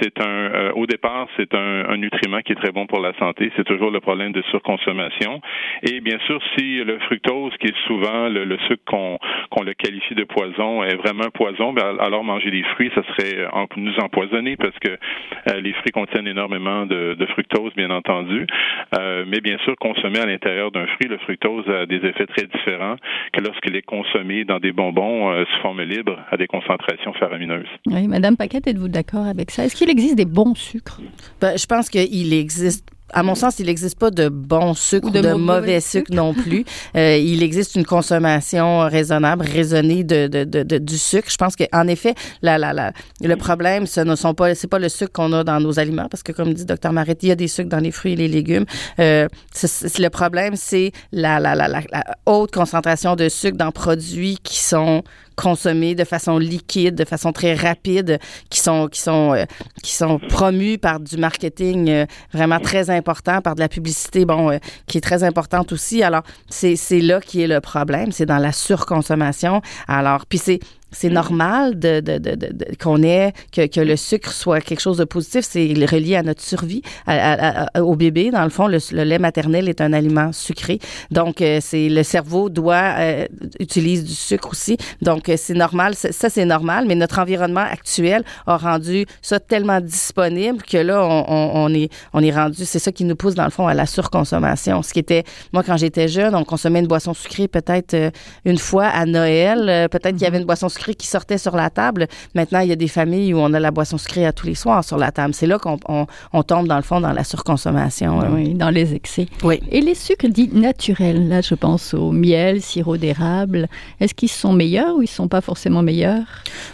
C'est 0.00 0.20
un, 0.20 0.70
au 0.74 0.86
départ, 0.86 1.28
c'est 1.36 1.54
un, 1.54 1.88
un, 1.90 1.96
nutriment 1.96 2.40
qui 2.40 2.52
est 2.52 2.56
très 2.56 2.72
bon 2.72 2.86
pour 2.86 3.00
la 3.00 3.12
santé. 3.18 3.52
C'est 3.56 3.64
toujours 3.64 3.92
le 3.92 4.00
problème 4.00 4.32
de 4.32 4.42
surconsommation. 4.50 5.40
Et 5.84 6.00
bien 6.00 6.18
sûr, 6.26 6.40
si 6.56 6.82
le 6.82 6.98
fructose, 7.00 7.52
qui 7.58 7.68
est 7.68 7.86
souvent 7.86 8.28
le, 8.28 8.58
sucre 8.66 8.82
qu'on 8.84 9.62
le 9.62 9.74
qualifie 9.74 10.14
de 10.14 10.24
poison, 10.24 10.82
est 10.82 10.96
vraiment 10.96 11.30
poison, 11.32 11.72
ben, 11.72 11.96
alors 12.00 12.24
manger 12.24 12.50
des 12.50 12.64
fruits, 12.74 12.90
ça 12.94 13.02
serait 13.02 13.46
nous 13.76 13.94
empoisonner 13.98 14.56
parce 14.56 14.78
que 14.80 14.98
les 15.60 15.72
fruits 15.74 15.92
contiennent 15.92 16.28
énormément 16.28 16.86
de, 16.86 16.95
fructose, 17.36 17.72
bien 17.76 17.90
entendu. 17.90 18.46
Euh, 18.98 19.24
mais 19.26 19.40
bien 19.40 19.58
sûr, 19.64 19.74
consommé 19.78 20.18
à 20.18 20.26
l'intérieur 20.26 20.70
d'un 20.70 20.86
fruit, 20.86 21.08
le 21.08 21.18
fructose 21.18 21.68
a 21.68 21.86
des 21.86 21.96
effets 21.96 22.26
très 22.26 22.46
différents 22.46 22.96
que 23.32 23.40
lorsqu'il 23.40 23.76
est 23.76 23.82
consommé 23.82 24.44
dans 24.44 24.58
des 24.58 24.72
bonbons 24.72 25.30
euh, 25.30 25.44
sous 25.44 25.62
forme 25.62 25.82
libre 25.82 26.18
à 26.30 26.36
des 26.36 26.46
concentrations 26.46 27.12
faramineuses. 27.14 27.68
Oui, 27.86 28.06
Madame 28.08 28.36
Paquette, 28.36 28.66
êtes-vous 28.66 28.88
d'accord 28.88 29.26
avec 29.26 29.50
ça? 29.50 29.64
Est-ce 29.64 29.76
qu'il 29.76 29.90
existe 29.90 30.16
des 30.16 30.24
bons 30.24 30.54
sucres? 30.54 31.00
Ben, 31.40 31.56
je 31.56 31.66
pense 31.66 31.90
qu'il 31.90 32.32
existe 32.32 32.90
à 33.12 33.22
mon 33.22 33.34
sens, 33.34 33.58
il 33.58 33.66
n'existe 33.66 33.98
pas 33.98 34.10
de 34.10 34.28
bon 34.28 34.74
sucre 34.74 35.08
ou 35.08 35.10
de, 35.10 35.32
mauvais 35.32 35.80
sucre, 35.80 36.12
non 36.12 36.34
plus. 36.34 36.64
Euh, 36.96 37.16
il 37.16 37.42
existe 37.42 37.74
une 37.74 37.84
consommation 37.84 38.80
raisonnable, 38.80 39.44
raisonnée 39.44 40.04
de, 40.04 40.28
de, 40.28 40.44
de, 40.44 40.78
du 40.78 40.96
sucre. 40.96 41.28
Je 41.30 41.36
pense 41.36 41.54
qu'en 41.56 41.86
effet, 41.88 42.14
la, 42.42 42.58
la, 42.58 42.72
la, 42.72 42.92
le 43.20 43.36
problème, 43.36 43.86
ce 43.86 44.00
ne 44.00 44.14
sont 44.14 44.34
pas, 44.34 44.54
c'est 44.54 44.66
pas 44.66 44.78
le 44.78 44.88
sucre 44.88 45.12
qu'on 45.12 45.32
a 45.32 45.44
dans 45.44 45.60
nos 45.60 45.78
aliments, 45.78 46.08
parce 46.08 46.22
que 46.22 46.32
comme 46.32 46.54
dit 46.54 46.64
Dr 46.64 46.92
Maretti, 46.92 47.26
il 47.26 47.28
y 47.30 47.32
a 47.32 47.36
des 47.36 47.48
sucres 47.48 47.68
dans 47.68 47.80
les 47.80 47.90
fruits 47.90 48.12
et 48.12 48.16
les 48.16 48.28
légumes. 48.28 48.64
Euh, 48.98 49.28
le 49.98 50.08
problème, 50.08 50.54
c'est 50.56 50.92
la, 51.12 51.38
la, 51.38 51.54
la, 51.54 51.68
la, 51.68 51.82
haute 52.24 52.52
concentration 52.52 53.16
de 53.16 53.28
sucre 53.28 53.56
dans 53.56 53.72
produits 53.72 54.38
qui 54.42 54.60
sont 54.60 55.02
consommés 55.36 55.94
de 55.94 56.04
façon 56.04 56.38
liquide, 56.38 56.94
de 56.94 57.04
façon 57.04 57.32
très 57.32 57.54
rapide, 57.54 58.18
qui 58.50 58.60
sont 58.60 58.88
qui 58.88 59.00
sont 59.00 59.34
euh, 59.34 59.44
qui 59.82 59.94
sont 59.94 60.18
promus 60.18 60.78
par 60.78 60.98
du 60.98 61.16
marketing 61.18 61.88
euh, 61.90 62.06
vraiment 62.32 62.58
très 62.58 62.90
important, 62.90 63.40
par 63.42 63.54
de 63.54 63.60
la 63.60 63.68
publicité 63.68 64.24
bon 64.24 64.50
euh, 64.50 64.58
qui 64.86 64.98
est 64.98 65.02
très 65.02 65.22
importante 65.22 65.72
aussi. 65.72 66.02
Alors 66.02 66.22
c'est 66.48 66.76
là 67.00 67.20
qui 67.20 67.42
est 67.42 67.46
le 67.46 67.60
problème, 67.60 68.12
c'est 68.12 68.26
dans 68.26 68.38
la 68.38 68.52
surconsommation. 68.52 69.60
Alors 69.86 70.26
puis 70.26 70.38
c'est 70.38 70.58
c'est 70.92 71.10
normal 71.10 71.78
de, 71.78 72.00
de, 72.00 72.18
de, 72.18 72.34
de 72.34 72.66
qu'on 72.80 73.02
ait 73.02 73.32
que, 73.52 73.66
que, 73.66 73.80
le 73.80 73.96
sucre 73.96 74.30
soit 74.30 74.60
quelque 74.60 74.80
chose 74.80 74.98
de 74.98 75.04
positif. 75.04 75.44
C'est 75.48 75.72
relié 75.90 76.16
à 76.16 76.22
notre 76.22 76.42
survie 76.42 76.82
au 77.76 77.96
bébé. 77.96 78.30
Dans 78.30 78.44
le 78.44 78.50
fond, 78.50 78.68
le, 78.68 78.78
lait 79.04 79.18
maternel 79.18 79.68
est 79.68 79.80
un 79.80 79.92
aliment 79.92 80.32
sucré. 80.32 80.78
Donc, 81.10 81.40
euh, 81.40 81.58
c'est 81.60 81.88
le 81.88 82.02
cerveau 82.02 82.48
doit 82.48 82.94
euh, 82.98 83.26
utilise 83.58 84.04
du 84.04 84.14
sucre 84.14 84.50
aussi. 84.50 84.76
Donc, 85.02 85.28
euh, 85.28 85.34
c'est 85.36 85.54
normal. 85.54 85.94
Ça, 85.94 86.30
c'est 86.30 86.44
normal. 86.44 86.84
Mais 86.86 86.94
notre 86.94 87.18
environnement 87.18 87.66
actuel 87.68 88.22
a 88.46 88.56
rendu 88.56 89.06
ça 89.22 89.40
tellement 89.40 89.80
disponible 89.80 90.62
que 90.62 90.78
là, 90.78 91.04
on, 91.04 91.24
on, 91.28 91.74
est 91.74 91.90
on 92.12 92.22
est 92.22 92.32
rendu. 92.32 92.64
C'est 92.64 92.78
ça 92.78 92.92
qui 92.92 93.04
nous 93.04 93.16
pousse 93.16 93.34
dans 93.34 93.44
le 93.44 93.50
fond 93.50 93.66
à 93.66 93.74
la 93.74 93.86
surconsommation. 93.86 94.82
Ce 94.82 94.92
qui 94.92 95.00
était 95.00 95.24
moi 95.52 95.62
quand 95.64 95.76
j'étais 95.76 96.08
jeune, 96.08 96.34
on 96.34 96.44
consommait 96.44 96.80
une 96.80 96.86
boisson 96.86 97.12
sucrée 97.12 97.48
peut-être 97.48 97.96
une 98.44 98.58
fois 98.58 98.86
à 98.86 99.04
Noël. 99.04 99.88
Peut-être 99.90 100.14
qu'il 100.14 100.22
y 100.22 100.26
avait 100.26 100.38
une 100.38 100.46
boisson 100.46 100.68
sucrée 100.68 100.75
qui 100.78 101.06
sortait 101.06 101.38
sur 101.38 101.56
la 101.56 101.70
table. 101.70 102.06
Maintenant, 102.34 102.60
il 102.60 102.68
y 102.68 102.72
a 102.72 102.76
des 102.76 102.88
familles 102.88 103.34
où 103.34 103.38
on 103.38 103.52
a 103.54 103.60
la 103.60 103.70
boisson 103.70 103.98
sucrée 103.98 104.26
à 104.26 104.32
tous 104.32 104.46
les 104.46 104.54
soirs 104.54 104.84
sur 104.84 104.98
la 104.98 105.12
table. 105.12 105.34
C'est 105.34 105.46
là 105.46 105.58
qu'on 105.58 105.78
on, 106.32 106.42
tombe, 106.42 106.66
dans 106.68 106.76
le 106.76 106.82
fond, 106.82 107.00
dans 107.00 107.12
la 107.12 107.24
surconsommation. 107.24 108.20
Oui, 108.32 108.54
dans 108.54 108.70
les 108.70 108.94
excès. 108.94 109.26
Oui. 109.42 109.60
Et 109.70 109.80
les 109.80 109.94
sucres 109.94 110.28
dits 110.28 110.50
naturels, 110.52 111.28
là, 111.28 111.40
je 111.40 111.54
pense 111.54 111.94
au 111.94 112.12
miel, 112.12 112.62
sirop 112.62 112.96
d'érable, 112.96 113.68
est-ce 114.00 114.14
qu'ils 114.14 114.30
sont 114.30 114.52
meilleurs 114.52 114.96
ou 114.96 115.02
ils 115.02 115.08
sont 115.08 115.28
pas 115.28 115.40
forcément 115.40 115.82
meilleurs? 115.82 116.26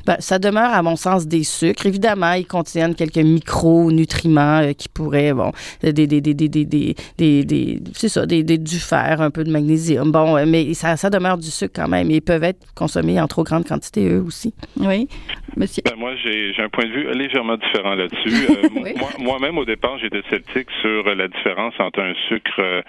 Ben, 0.07 0.17
ça 0.19 0.39
demeure, 0.39 0.73
à 0.73 0.83
mon 0.83 0.97
sens, 0.97 1.27
des 1.27 1.45
sucres. 1.45 1.87
Évidemment, 1.87 2.33
ils 2.33 2.47
contiennent 2.47 2.95
quelques 2.95 3.19
micronutriments 3.19 4.63
euh, 4.63 4.73
qui 4.73 4.89
pourraient, 4.89 5.33
bon, 5.33 5.53
des, 5.83 5.93
des, 5.93 6.07
des, 6.07 6.21
des, 6.21 6.49
des, 6.49 6.67
des, 6.67 7.45
des 7.45 7.83
c'est 7.95 8.09
ça, 8.09 8.27
des, 8.27 8.43
des, 8.43 8.59
du 8.59 8.79
fer, 8.79 9.21
un 9.21 9.31
peu 9.31 9.45
de 9.45 9.51
magnésium. 9.51 10.11
Bon, 10.11 10.37
euh, 10.37 10.45
mais 10.47 10.75
ça, 10.75 10.97
ça 10.97 11.11
demeure 11.11 11.39
du 11.39 11.51
sucre 11.51 11.73
quand 11.75 11.89
même. 11.89 12.11
Ils 12.11 12.21
peuvent 12.21 12.45
être 12.45 12.61
consommés 12.75 13.21
en 13.21 13.29
trop 13.29 13.45
grande 13.45 13.67
quantité 13.67 13.92
eux 14.01 14.23
aussi. 14.27 14.55
Oui. 14.79 15.09
Monsieur. 15.57 15.83
Ben, 15.85 15.97
moi, 15.97 16.15
j'ai 16.17 16.55
un 16.59 16.69
point 16.69 16.85
de 16.85 16.93
vue 16.93 17.13
légèrement 17.13 17.57
différent 17.57 17.95
là-dessus. 17.95 18.31
Euh, 18.53 18.93
moi-même, 19.19 19.59
au 19.59 19.65
départ, 19.65 19.99
j'étais 19.99 20.23
sceptique 20.29 20.69
sur 20.81 21.15
la 21.15 21.29
différence 21.29 21.75
entre 21.79 22.01
un 22.01 22.15
sucre 22.29 22.83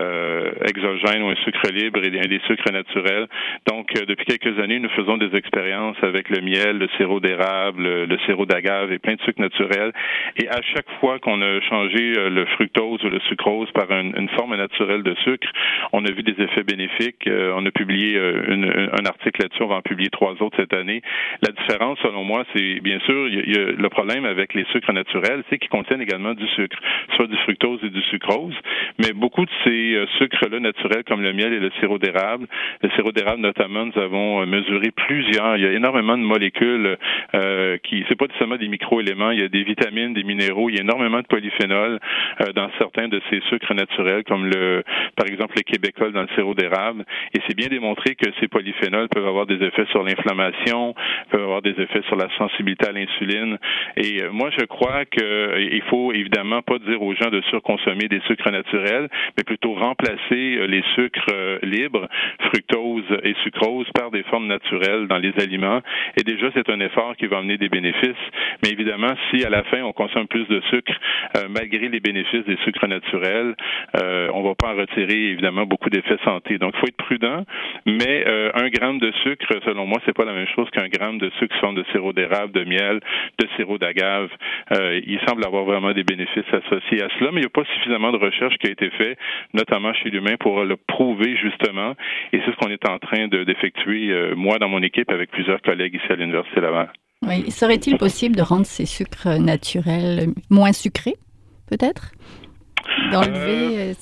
euh, 0.00 0.50
exogène 0.66 1.22
ou 1.22 1.28
un 1.28 1.36
sucre 1.36 1.70
libre 1.72 2.02
et 2.04 2.10
des, 2.10 2.40
sucres 2.46 2.72
naturels. 2.72 3.26
Donc, 3.66 3.90
euh, 3.96 4.04
depuis 4.06 4.26
quelques 4.26 4.58
années, 4.58 4.78
nous 4.78 4.88
faisons 4.90 5.16
des 5.16 5.34
expériences 5.36 5.96
avec 6.02 6.28
le 6.28 6.40
miel, 6.42 6.78
le 6.78 6.88
sirop 6.96 7.20
d'érable, 7.20 7.82
le, 7.82 8.18
sirop 8.26 8.46
d'agave 8.46 8.92
et 8.92 8.98
plein 8.98 9.14
de 9.14 9.20
sucres 9.22 9.40
naturels. 9.40 9.92
Et 10.36 10.48
à 10.48 10.60
chaque 10.74 10.90
fois 11.00 11.18
qu'on 11.18 11.40
a 11.42 11.60
changé 11.62 12.14
le 12.14 12.44
fructose 12.56 13.02
ou 13.04 13.08
le 13.08 13.20
sucrose 13.28 13.70
par 13.72 13.90
une, 13.90 14.28
forme 14.36 14.56
naturelle 14.56 15.02
de 15.02 15.14
sucre, 15.24 15.48
on 15.92 16.04
a 16.04 16.10
vu 16.10 16.22
des 16.22 16.40
effets 16.42 16.64
bénéfiques. 16.64 17.28
on 17.28 17.64
a 17.64 17.70
publié 17.70 18.18
un 18.18 19.06
article 19.06 19.42
là-dessus. 19.42 19.62
On 19.62 19.68
va 19.68 19.76
en 19.76 19.82
publier 19.82 20.10
trois 20.10 20.34
autres 20.40 20.45
cette 20.56 20.72
année. 20.72 21.02
La 21.42 21.52
différence, 21.52 21.98
selon 22.02 22.24
moi, 22.24 22.44
c'est 22.54 22.80
bien 22.80 22.98
sûr, 23.00 23.28
il 23.28 23.54
y, 23.54 23.58
a, 23.58 23.72
le 23.72 23.88
problème 23.88 24.24
avec 24.24 24.54
les 24.54 24.64
sucres 24.72 24.92
naturels, 24.92 25.42
c'est 25.48 25.58
qu'ils 25.58 25.70
contiennent 25.70 26.02
également 26.02 26.34
du 26.34 26.46
sucre, 26.48 26.76
soit 27.16 27.26
du 27.26 27.36
fructose 27.38 27.80
et 27.82 27.90
du 27.90 28.02
sucrose, 28.02 28.54
mais 28.98 29.12
beaucoup 29.12 29.44
de 29.44 29.50
ces 29.64 29.94
euh, 29.94 30.06
sucres-là 30.18 30.60
naturels, 30.60 31.04
comme 31.04 31.22
le 31.22 31.32
miel 31.32 31.52
et 31.52 31.60
le 31.60 31.70
sirop 31.80 31.98
d'érable, 31.98 32.46
le 32.82 32.90
sirop 32.90 33.12
d'érable 33.12 33.40
notamment, 33.40 33.86
nous 33.86 33.98
avons 34.00 34.42
euh, 34.42 34.46
mesuré 34.46 34.90
plusieurs. 34.90 35.56
Il 35.56 35.62
y 35.62 35.66
a 35.66 35.72
énormément 35.72 36.16
de 36.16 36.22
molécules 36.22 36.96
euh, 37.34 37.78
qui, 37.82 38.04
c'est 38.08 38.16
pas 38.16 38.26
seulement 38.38 38.56
des 38.56 38.68
micro-éléments, 38.68 39.30
il 39.30 39.40
y 39.40 39.42
a 39.42 39.48
des 39.48 39.62
vitamines, 39.62 40.14
des 40.14 40.24
minéraux, 40.24 40.68
il 40.68 40.76
y 40.76 40.78
a 40.78 40.82
énormément 40.82 41.20
de 41.20 41.26
polyphénols 41.26 41.98
euh, 42.40 42.52
dans 42.52 42.70
certains 42.78 43.08
de 43.08 43.20
ces 43.30 43.40
sucres 43.48 43.74
naturels, 43.74 44.24
comme 44.24 44.46
le, 44.46 44.82
par 45.16 45.26
exemple, 45.26 45.54
les 45.56 45.64
québécois 45.64 46.10
dans 46.10 46.22
le 46.22 46.28
sirop 46.34 46.54
d'érable. 46.54 47.04
Et 47.34 47.40
c'est 47.46 47.56
bien 47.56 47.68
démontré 47.68 48.14
que 48.14 48.26
ces 48.40 48.48
polyphénols 48.48 49.08
peuvent 49.08 49.26
avoir 49.26 49.46
des 49.46 49.62
effets 49.62 49.86
sur 49.90 50.02
l'inflammation, 50.02 50.35
peuvent 51.30 51.42
avoir 51.42 51.62
des 51.62 51.70
effets 51.70 52.02
sur 52.06 52.16
la 52.16 52.28
sensibilité 52.36 52.88
à 52.88 52.92
l'insuline. 52.92 53.58
Et 53.96 54.22
euh, 54.22 54.30
moi, 54.32 54.50
je 54.56 54.64
crois 54.64 55.04
qu'il 55.04 55.22
euh, 55.22 55.80
faut 55.90 56.12
évidemment 56.12 56.62
pas 56.62 56.78
dire 56.78 57.02
aux 57.02 57.14
gens 57.14 57.30
de 57.30 57.40
surconsommer 57.50 58.08
des 58.08 58.20
sucres 58.26 58.50
naturels, 58.50 59.08
mais 59.36 59.44
plutôt 59.44 59.74
remplacer 59.74 60.20
euh, 60.32 60.66
les 60.66 60.82
sucres 60.94 61.58
libres, 61.62 62.08
fructose 62.50 63.04
et 63.22 63.34
sucrose, 63.42 63.86
par 63.94 64.10
des 64.10 64.22
formes 64.24 64.46
naturelles 64.46 65.06
dans 65.08 65.18
les 65.18 65.32
aliments. 65.40 65.80
Et 66.18 66.22
déjà, 66.22 66.50
c'est 66.54 66.68
un 66.70 66.80
effort 66.80 67.16
qui 67.16 67.26
va 67.26 67.38
amener 67.38 67.58
des 67.58 67.68
bénéfices. 67.68 68.14
Mais 68.62 68.70
évidemment, 68.70 69.14
si 69.30 69.44
à 69.44 69.50
la 69.50 69.62
fin 69.64 69.82
on 69.82 69.92
consomme 69.92 70.26
plus 70.26 70.46
de 70.48 70.60
sucre, 70.70 70.92
malgré 71.50 71.88
les 71.88 72.00
bénéfices 72.00 72.44
des 72.44 72.56
sucres 72.64 72.86
naturels, 72.86 73.54
euh, 73.96 74.28
on 74.34 74.42
va 74.42 74.54
pas 74.54 74.72
en 74.72 74.76
retirer 74.76 75.30
évidemment 75.30 75.66
beaucoup 75.66 75.90
d'effets 75.90 76.18
santé. 76.24 76.58
Donc, 76.58 76.74
il 76.76 76.80
faut 76.80 76.86
être 76.86 76.96
prudent. 76.96 77.44
Mais 77.86 78.24
un 78.54 78.68
gramme 78.68 78.98
de 78.98 79.12
sucre, 79.22 79.58
selon 79.64 79.86
moi, 79.86 79.98
c'est 80.04 80.16
pas 80.16 80.24
la 80.26 80.32
même 80.32 80.46
chose 80.54 80.68
qu'un 80.70 80.88
gramme 80.88 81.18
de 81.18 81.30
sucre 81.38 81.54
sont 81.60 81.72
de 81.72 81.84
sirop 81.92 82.12
d'érable, 82.12 82.52
de 82.52 82.64
miel, 82.64 83.00
de 83.38 83.46
sirop 83.56 83.78
d'agave. 83.78 84.28
Euh, 84.72 85.00
il 85.06 85.18
semble 85.26 85.44
avoir 85.44 85.64
vraiment 85.64 85.92
des 85.92 86.04
bénéfices 86.04 86.52
associés 86.52 87.02
à 87.02 87.08
cela, 87.18 87.30
mais 87.32 87.40
il 87.40 87.44
n'y 87.44 87.46
a 87.46 87.50
pas 87.50 87.64
suffisamment 87.74 88.12
de 88.12 88.18
recherche 88.18 88.56
qui 88.58 88.68
a 88.68 88.70
été 88.70 88.90
faite, 88.90 89.18
notamment 89.54 89.92
chez 89.94 90.10
l'humain, 90.10 90.36
pour 90.38 90.64
le 90.64 90.76
prouver 90.76 91.36
justement. 91.36 91.94
Et 92.32 92.40
c'est 92.44 92.50
ce 92.50 92.56
qu'on 92.56 92.70
est 92.70 92.88
en 92.88 92.98
train 92.98 93.28
d'effectuer, 93.28 94.10
euh, 94.10 94.34
moi, 94.36 94.58
dans 94.58 94.68
mon 94.68 94.82
équipe, 94.82 95.10
avec 95.10 95.30
plusieurs 95.30 95.62
collègues 95.62 95.94
ici 95.94 96.12
à 96.12 96.16
l'Université 96.16 96.60
Laval. 96.60 96.90
Oui. 97.22 97.50
Serait-il 97.50 97.96
possible 97.96 98.36
de 98.36 98.42
rendre 98.42 98.66
ces 98.66 98.86
sucres 98.86 99.40
naturels 99.40 100.28
moins 100.50 100.72
sucrés, 100.72 101.16
peut-être? 101.68 102.12
D'enlever. 103.10 103.92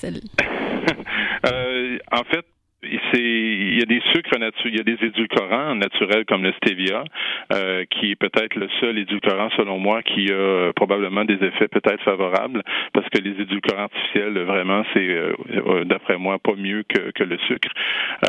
Euh, 1.46 1.98
en 2.12 2.24
fait, 2.24 2.44
il 2.86 3.78
y 3.78 3.82
a 3.82 3.86
des 3.86 4.02
sucres 4.12 4.38
naturels, 4.38 4.74
il 4.74 4.78
y 4.78 4.80
a 4.80 4.96
des 4.96 5.06
édulcorants 5.06 5.74
naturels 5.74 6.24
comme 6.24 6.42
le 6.42 6.52
stevia, 6.52 7.04
euh, 7.52 7.84
qui 7.90 8.12
est 8.12 8.16
peut-être 8.16 8.54
le 8.56 8.68
seul 8.80 8.98
édulcorant 8.98 9.50
selon 9.56 9.78
moi 9.78 10.02
qui 10.02 10.30
a 10.32 10.72
probablement 10.74 11.24
des 11.24 11.34
effets 11.34 11.68
peut-être 11.68 12.02
favorables, 12.02 12.62
parce 12.92 13.08
que 13.08 13.18
les 13.18 13.40
édulcorants 13.40 13.84
artificiels, 13.84 14.38
vraiment, 14.38 14.84
c'est 14.92 15.08
euh, 15.08 15.32
euh, 15.50 15.84
d'après 15.84 16.16
moi 16.16 16.38
pas 16.38 16.54
mieux 16.56 16.84
que, 16.88 17.10
que 17.12 17.24
le 17.24 17.38
sucre. 17.46 17.70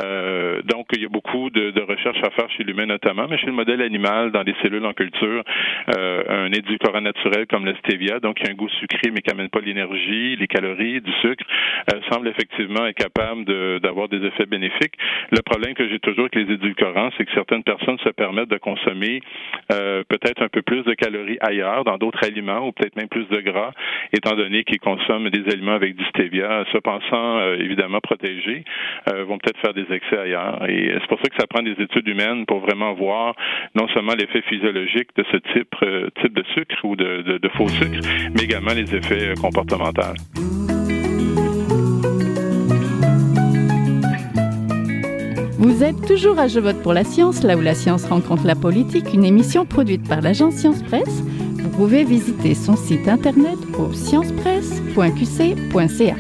Euh, 0.03 0.62
donc 0.63 0.88
il 0.95 1.01
y 1.03 1.05
a 1.05 1.09
beaucoup 1.09 1.50
de, 1.50 1.71
de 1.71 1.81
recherches 1.81 2.24
à 2.24 2.29
faire 2.31 2.50
chez 2.51 2.63
l'humain 2.63 2.85
notamment, 2.85 3.27
mais 3.29 3.38
chez 3.38 3.47
le 3.47 3.53
modèle 3.53 3.81
animal, 3.81 4.31
dans 4.31 4.43
les 4.43 4.55
cellules 4.62 4.85
en 4.85 4.93
culture, 4.93 5.43
un 5.88 6.51
édulcorant 6.51 7.01
naturel 7.01 7.45
comme 7.47 7.65
le 7.65 7.75
stevia, 7.75 8.19
donc 8.19 8.38
qui 8.38 8.47
a 8.47 8.51
un 8.51 8.55
goût 8.55 8.69
sucré 8.69 9.12
mais 9.12 9.21
qui 9.21 9.29
n'amène 9.29 9.50
pas 9.50 9.59
l'énergie, 9.59 10.35
les 10.35 10.47
calories, 10.47 11.01
du 11.01 11.12
sucre, 11.21 11.45
semble 12.12 12.27
effectivement 12.27 12.85
être 12.85 12.97
capable 12.97 13.45
d'avoir 13.79 14.07
des 14.07 14.24
effets 14.25 14.44
bénéfique. 14.45 14.93
Le 15.31 15.41
problème 15.41 15.73
que 15.73 15.87
j'ai 15.87 15.99
toujours 15.99 16.25
avec 16.25 16.35
les 16.35 16.53
édulcorants, 16.53 17.09
c'est 17.17 17.25
que 17.25 17.31
certaines 17.33 17.63
personnes 17.63 17.97
se 17.99 18.09
permettent 18.09 18.49
de 18.49 18.57
consommer 18.57 19.21
euh, 19.71 20.03
peut-être 20.07 20.41
un 20.41 20.49
peu 20.49 20.61
plus 20.61 20.83
de 20.83 20.93
calories 20.93 21.37
ailleurs, 21.41 21.83
dans 21.83 21.97
d'autres 21.97 22.23
aliments, 22.23 22.67
ou 22.67 22.71
peut-être 22.71 22.95
même 22.95 23.07
plus 23.07 23.27
de 23.29 23.41
gras, 23.41 23.71
étant 24.13 24.35
donné 24.35 24.63
qu'ils 24.63 24.79
consomment 24.79 25.29
des 25.29 25.51
aliments 25.51 25.73
avec 25.73 25.95
du 25.95 26.05
stevia, 26.05 26.65
se 26.71 26.77
pensant 26.77 27.37
euh, 27.39 27.57
évidemment 27.57 27.99
protégés, 27.99 28.63
euh, 29.11 29.23
vont 29.25 29.37
peut-être 29.37 29.59
faire 29.59 29.73
des 29.73 29.85
excès 29.91 30.17
ailleurs. 30.17 30.67
Et 30.69 30.91
c'est 30.93 31.07
pour 31.07 31.19
ça 31.19 31.29
que 31.29 31.35
ça 31.39 31.47
prend 31.47 31.63
des 31.63 31.75
études 31.81 32.07
humaines 32.07 32.45
pour 32.45 32.59
vraiment 32.59 32.93
voir 32.93 33.35
non 33.75 33.87
seulement 33.89 34.13
l'effet 34.13 34.41
physiologique 34.43 35.09
de 35.15 35.25
ce 35.31 35.37
type, 35.53 35.75
type 36.21 36.33
de 36.33 36.43
sucre 36.53 36.75
ou 36.83 36.95
de, 36.95 37.37
de 37.37 37.49
faux 37.49 37.67
sucre, 37.67 37.99
mais 38.33 38.43
également 38.43 38.73
les 38.73 38.95
effets 38.95 39.33
comportementaux. 39.41 40.84
Vous 45.65 45.81
êtes 45.81 46.05
toujours 46.05 46.38
à 46.38 46.48
Je 46.48 46.60
vote 46.60 46.84
pour 46.84 46.93
la 46.93 47.03
science, 47.03 47.41
là 47.41 47.57
où 47.57 47.62
la 47.62 47.74
science 47.74 48.05
rencontre 48.05 48.45
la 48.45 48.53
politique, 48.53 49.15
une 49.15 49.25
émission 49.25 49.65
produite 49.65 50.07
par 50.07 50.22
l'agence 50.22 50.53
Science 50.53 50.84
Presse. 50.84 51.24
Vous 51.55 51.69
pouvez 51.69 52.03
visiter 52.03 52.53
son 52.53 52.75
site 52.75 53.07
internet 53.07 53.57
au 53.79 53.91
sciencepresse.qc.ca. 53.91 56.15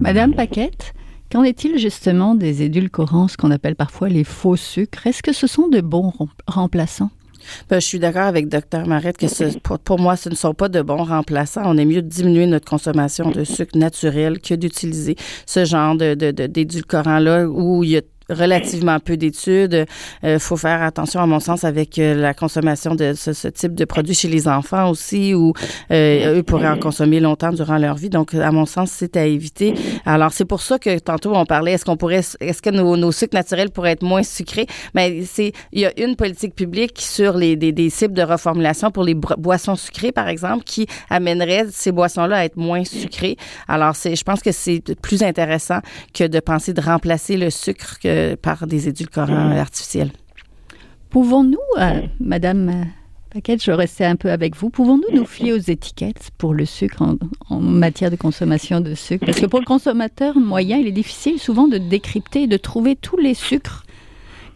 Madame 0.00 0.34
Paquette, 0.34 0.92
qu'en 1.30 1.44
est-il 1.44 1.78
justement 1.78 2.34
des 2.34 2.62
édulcorants, 2.62 3.28
ce 3.28 3.36
qu'on 3.36 3.52
appelle 3.52 3.76
parfois 3.76 4.08
les 4.08 4.24
faux 4.24 4.56
sucres? 4.56 5.06
Est-ce 5.06 5.22
que 5.22 5.32
ce 5.32 5.46
sont 5.46 5.68
de 5.68 5.80
bons 5.80 6.12
remplaçants? 6.48 7.10
Ben, 7.68 7.80
je 7.80 7.86
suis 7.86 7.98
d'accord 7.98 8.22
avec 8.24 8.48
Dr. 8.48 8.86
Marette 8.86 9.16
que 9.16 9.28
ce, 9.28 9.58
pour, 9.58 9.98
moi, 9.98 10.16
ce 10.16 10.28
ne 10.28 10.34
sont 10.34 10.54
pas 10.54 10.68
de 10.68 10.82
bons 10.82 11.04
remplaçants. 11.04 11.62
On 11.64 11.76
est 11.76 11.84
mieux 11.84 12.02
de 12.02 12.08
diminuer 12.08 12.46
notre 12.46 12.68
consommation 12.68 13.30
de 13.30 13.44
sucre 13.44 13.76
naturel 13.76 14.40
que 14.40 14.54
d'utiliser 14.54 15.16
ce 15.46 15.64
genre 15.64 15.96
de, 15.96 16.14
de, 16.14 16.30
d'édulcorant-là 16.30 17.46
où 17.46 17.84
il 17.84 17.90
y 17.90 17.96
a 17.96 18.02
relativement 18.30 18.98
peu 19.00 19.16
d'études. 19.16 19.86
Il 20.22 20.28
euh, 20.28 20.38
faut 20.38 20.56
faire 20.56 20.82
attention, 20.82 21.20
à 21.20 21.26
mon 21.26 21.40
sens, 21.40 21.64
avec 21.64 21.98
euh, 21.98 22.14
la 22.14 22.34
consommation 22.34 22.94
de 22.94 23.14
ce, 23.14 23.48
type 23.48 23.74
de 23.74 23.84
produits 23.84 24.14
chez 24.14 24.28
les 24.28 24.48
enfants 24.48 24.90
aussi, 24.90 25.34
où 25.34 25.52
euh, 25.90 26.38
eux 26.38 26.42
pourraient 26.42 26.68
en 26.68 26.78
consommer 26.78 27.20
longtemps 27.20 27.52
durant 27.52 27.78
leur 27.78 27.96
vie. 27.96 28.08
Donc, 28.08 28.34
à 28.34 28.50
mon 28.50 28.66
sens, 28.66 28.90
c'est 28.90 29.16
à 29.16 29.24
éviter. 29.26 29.74
Alors, 30.06 30.32
c'est 30.32 30.44
pour 30.44 30.62
ça 30.62 30.78
que 30.78 30.98
tantôt 30.98 31.34
on 31.34 31.44
parlait, 31.44 31.72
est-ce 31.72 31.84
qu'on 31.84 31.96
pourrait, 31.96 32.22
est-ce 32.40 32.62
que 32.62 32.70
nos, 32.70 32.96
nos, 32.96 33.12
sucres 33.12 33.34
naturels 33.34 33.70
pourraient 33.70 33.92
être 33.92 34.02
moins 34.02 34.22
sucrés? 34.22 34.66
Mais 34.94 35.10
ben, 35.10 35.26
c'est, 35.26 35.52
il 35.72 35.80
y 35.80 35.86
a 35.86 35.92
une 36.00 36.16
politique 36.16 36.54
publique 36.54 37.00
sur 37.00 37.36
les 37.36 37.56
des, 37.56 37.72
des 37.72 37.90
cibles 37.90 38.14
de 38.14 38.22
reformulation 38.22 38.90
pour 38.90 39.04
les 39.04 39.14
boissons 39.14 39.76
sucrées, 39.76 40.12
par 40.12 40.28
exemple, 40.28 40.64
qui 40.64 40.86
amènerait 41.10 41.66
ces 41.70 41.92
boissons-là 41.92 42.38
à 42.38 42.44
être 42.44 42.56
moins 42.56 42.84
sucrées. 42.84 43.36
Alors, 43.68 43.96
c'est, 43.96 44.16
je 44.16 44.24
pense 44.24 44.40
que 44.40 44.52
c'est 44.52 44.82
plus 45.00 45.22
intéressant 45.22 45.80
que 46.12 46.24
de 46.24 46.40
penser 46.40 46.72
de 46.72 46.80
remplacer 46.80 47.36
le 47.36 47.50
sucre 47.50 47.98
que 48.00 48.13
par 48.40 48.66
des 48.66 48.88
édulcorants 48.88 49.50
artificiels. 49.52 50.10
Pouvons-nous, 51.14 51.58
euh, 51.78 52.00
Madame 52.18 52.68
euh, 52.68 52.84
Paquette, 53.32 53.62
je 53.62 53.70
restais 53.70 54.04
un 54.04 54.16
peu 54.16 54.32
avec 54.32 54.56
vous, 54.56 54.68
pouvons-nous 54.68 55.16
nous 55.16 55.26
fier 55.26 55.52
aux 55.52 55.58
étiquettes 55.58 56.30
pour 56.38 56.54
le 56.54 56.64
sucre 56.64 57.02
en, 57.02 57.16
en, 57.50 57.60
matière 57.60 58.10
de 58.10 58.16
consommation 58.16 58.80
de 58.80 58.96
sucre? 58.96 59.24
Parce 59.24 59.38
que 59.38 59.46
pour 59.46 59.60
le 59.60 59.64
consommateur 59.64 60.36
moyen, 60.36 60.76
il 60.76 60.88
est 60.88 60.92
difficile 60.92 61.38
souvent 61.38 61.68
de 61.68 61.78
décrypter 61.78 62.42
et 62.42 62.46
de 62.48 62.56
trouver 62.56 62.96
tous 62.96 63.16
les 63.16 63.34
sucres 63.34 63.84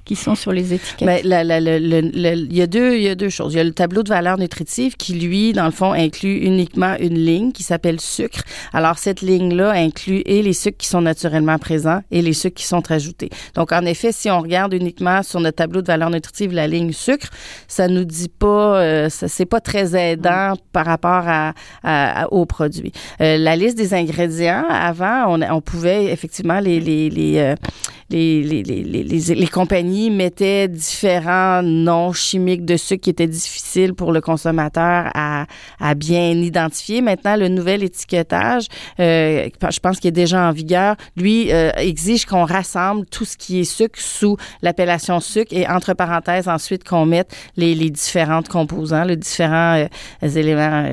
qui 0.09 0.17
sont 0.17 0.35
sur 0.35 0.53
les 0.53 0.73
étiquettes? 0.73 1.21
Il, 1.23 2.49
y 2.51 2.63
a 2.63 2.67
deux, 2.67 2.97
y 2.97 3.09
a 3.09 3.15
deux 3.15 3.29
choses. 3.29 3.53
Il 3.53 3.59
y 3.59 3.61
a 3.61 3.65
le 3.65 3.73
tableau 3.73 4.03
de 4.03 4.09
valeur 4.09 4.39
nutritive 4.39 4.97
qui, 4.97 5.15
lui, 5.15 5.53
dans 5.53 5.67
le 5.67 5.71
fond, 5.71 5.93
inclut 5.93 6.39
uniquement 6.39 6.97
une 6.99 7.19
ligne 7.19 7.53
qui 7.53 7.63
s'appelle 7.63 8.01
sucre. 8.01 8.41
Alors, 8.73 8.99
cette 8.99 9.21
ligne-là 9.21 9.71
inclut 9.73 10.23
et 10.25 10.43
les 10.43 10.55
sucres 10.55 10.79
qui 10.79 10.89
sont 10.89 11.03
naturellement 11.03 11.59
présents 11.59 12.01
et 12.11 12.23
les 12.23 12.33
sucres 12.33 12.57
qui 12.57 12.65
sont 12.65 12.91
ajoutés. 12.91 13.29
Donc, 13.55 13.71
en 13.73 13.85
effet, 13.85 14.11
si 14.13 14.31
on 14.31 14.41
regarde 14.41 14.73
uniquement 14.73 15.23
sur 15.23 15.41
notre 15.41 15.57
tableau 15.57 15.83
de 15.83 15.87
valeur 15.87 16.11
nutritive 16.11 16.53
la 16.53 16.67
ligne 16.67 16.93
sucre, 16.93 17.29
ça 17.69 17.87
nous 17.89 18.05
dit 18.05 18.31
pas, 18.31 18.81
euh, 18.81 19.09
c'est 19.11 19.47
pas 19.47 19.61
très 19.61 19.95
aidant 19.95 20.55
par 20.73 20.87
rapport 20.87 21.25
à, 21.27 21.53
aux 22.31 22.47
produits. 22.47 22.93
Euh, 23.21 23.37
la 23.37 23.57
liste 23.57 23.77
des 23.77 23.93
ingrédients, 23.93 24.65
avant, 24.71 25.37
on, 25.37 25.43
on 25.43 25.61
pouvait 25.61 26.07
effectivement 26.07 26.61
les, 26.61 26.81
les, 26.81 27.11
les, 27.11 27.39
euh, 27.39 27.55
les, 28.11 28.43
les, 28.43 28.63
les, 28.63 29.05
les, 29.05 29.47
compagnies 29.49 30.11
mettaient 30.11 30.67
différents 30.67 31.63
noms 31.63 32.13
chimiques 32.13 32.65
de 32.65 32.79
sucre 32.79 33.03
qui 33.03 33.11
étaient 33.11 33.27
difficiles 33.27 33.93
pour 33.93 34.13
le 34.13 34.23
consommateur 34.23 35.11
à, 35.15 35.47
à 35.79 35.95
bien 35.95 36.31
identifier. 36.31 37.03
Maintenant, 37.03 37.37
le 37.37 37.49
nouvel 37.49 37.83
étiquetage, 37.83 38.67
euh, 38.99 39.49
je 39.71 39.79
pense 39.81 40.01
qu'il 40.01 40.09
est 40.09 40.13
déjà 40.13 40.49
en 40.49 40.53
vigueur, 40.53 40.97
lui 41.17 41.53
euh, 41.53 41.71
exige 41.77 42.25
qu'on 42.25 42.47
rassemble 42.47 43.05
tout 43.07 43.27
ce 43.27 43.37
qui 43.37 43.61
est 43.61 43.65
sucre 43.65 44.01
sous 44.01 44.39
l'appellation 44.63 45.21
sucre 45.21 45.53
et 45.53 45.69
entre 45.69 45.93
parenthèses 45.93 46.49
ensuite 46.49 46.85
qu'on 46.85 47.05
mette 47.05 47.37
les, 47.57 47.75
les 47.75 47.91
différentes 47.91 48.49
composants, 48.49 49.05
les 49.05 49.17
différents 49.17 49.77
euh, 49.77 50.29
éléments 50.29 50.87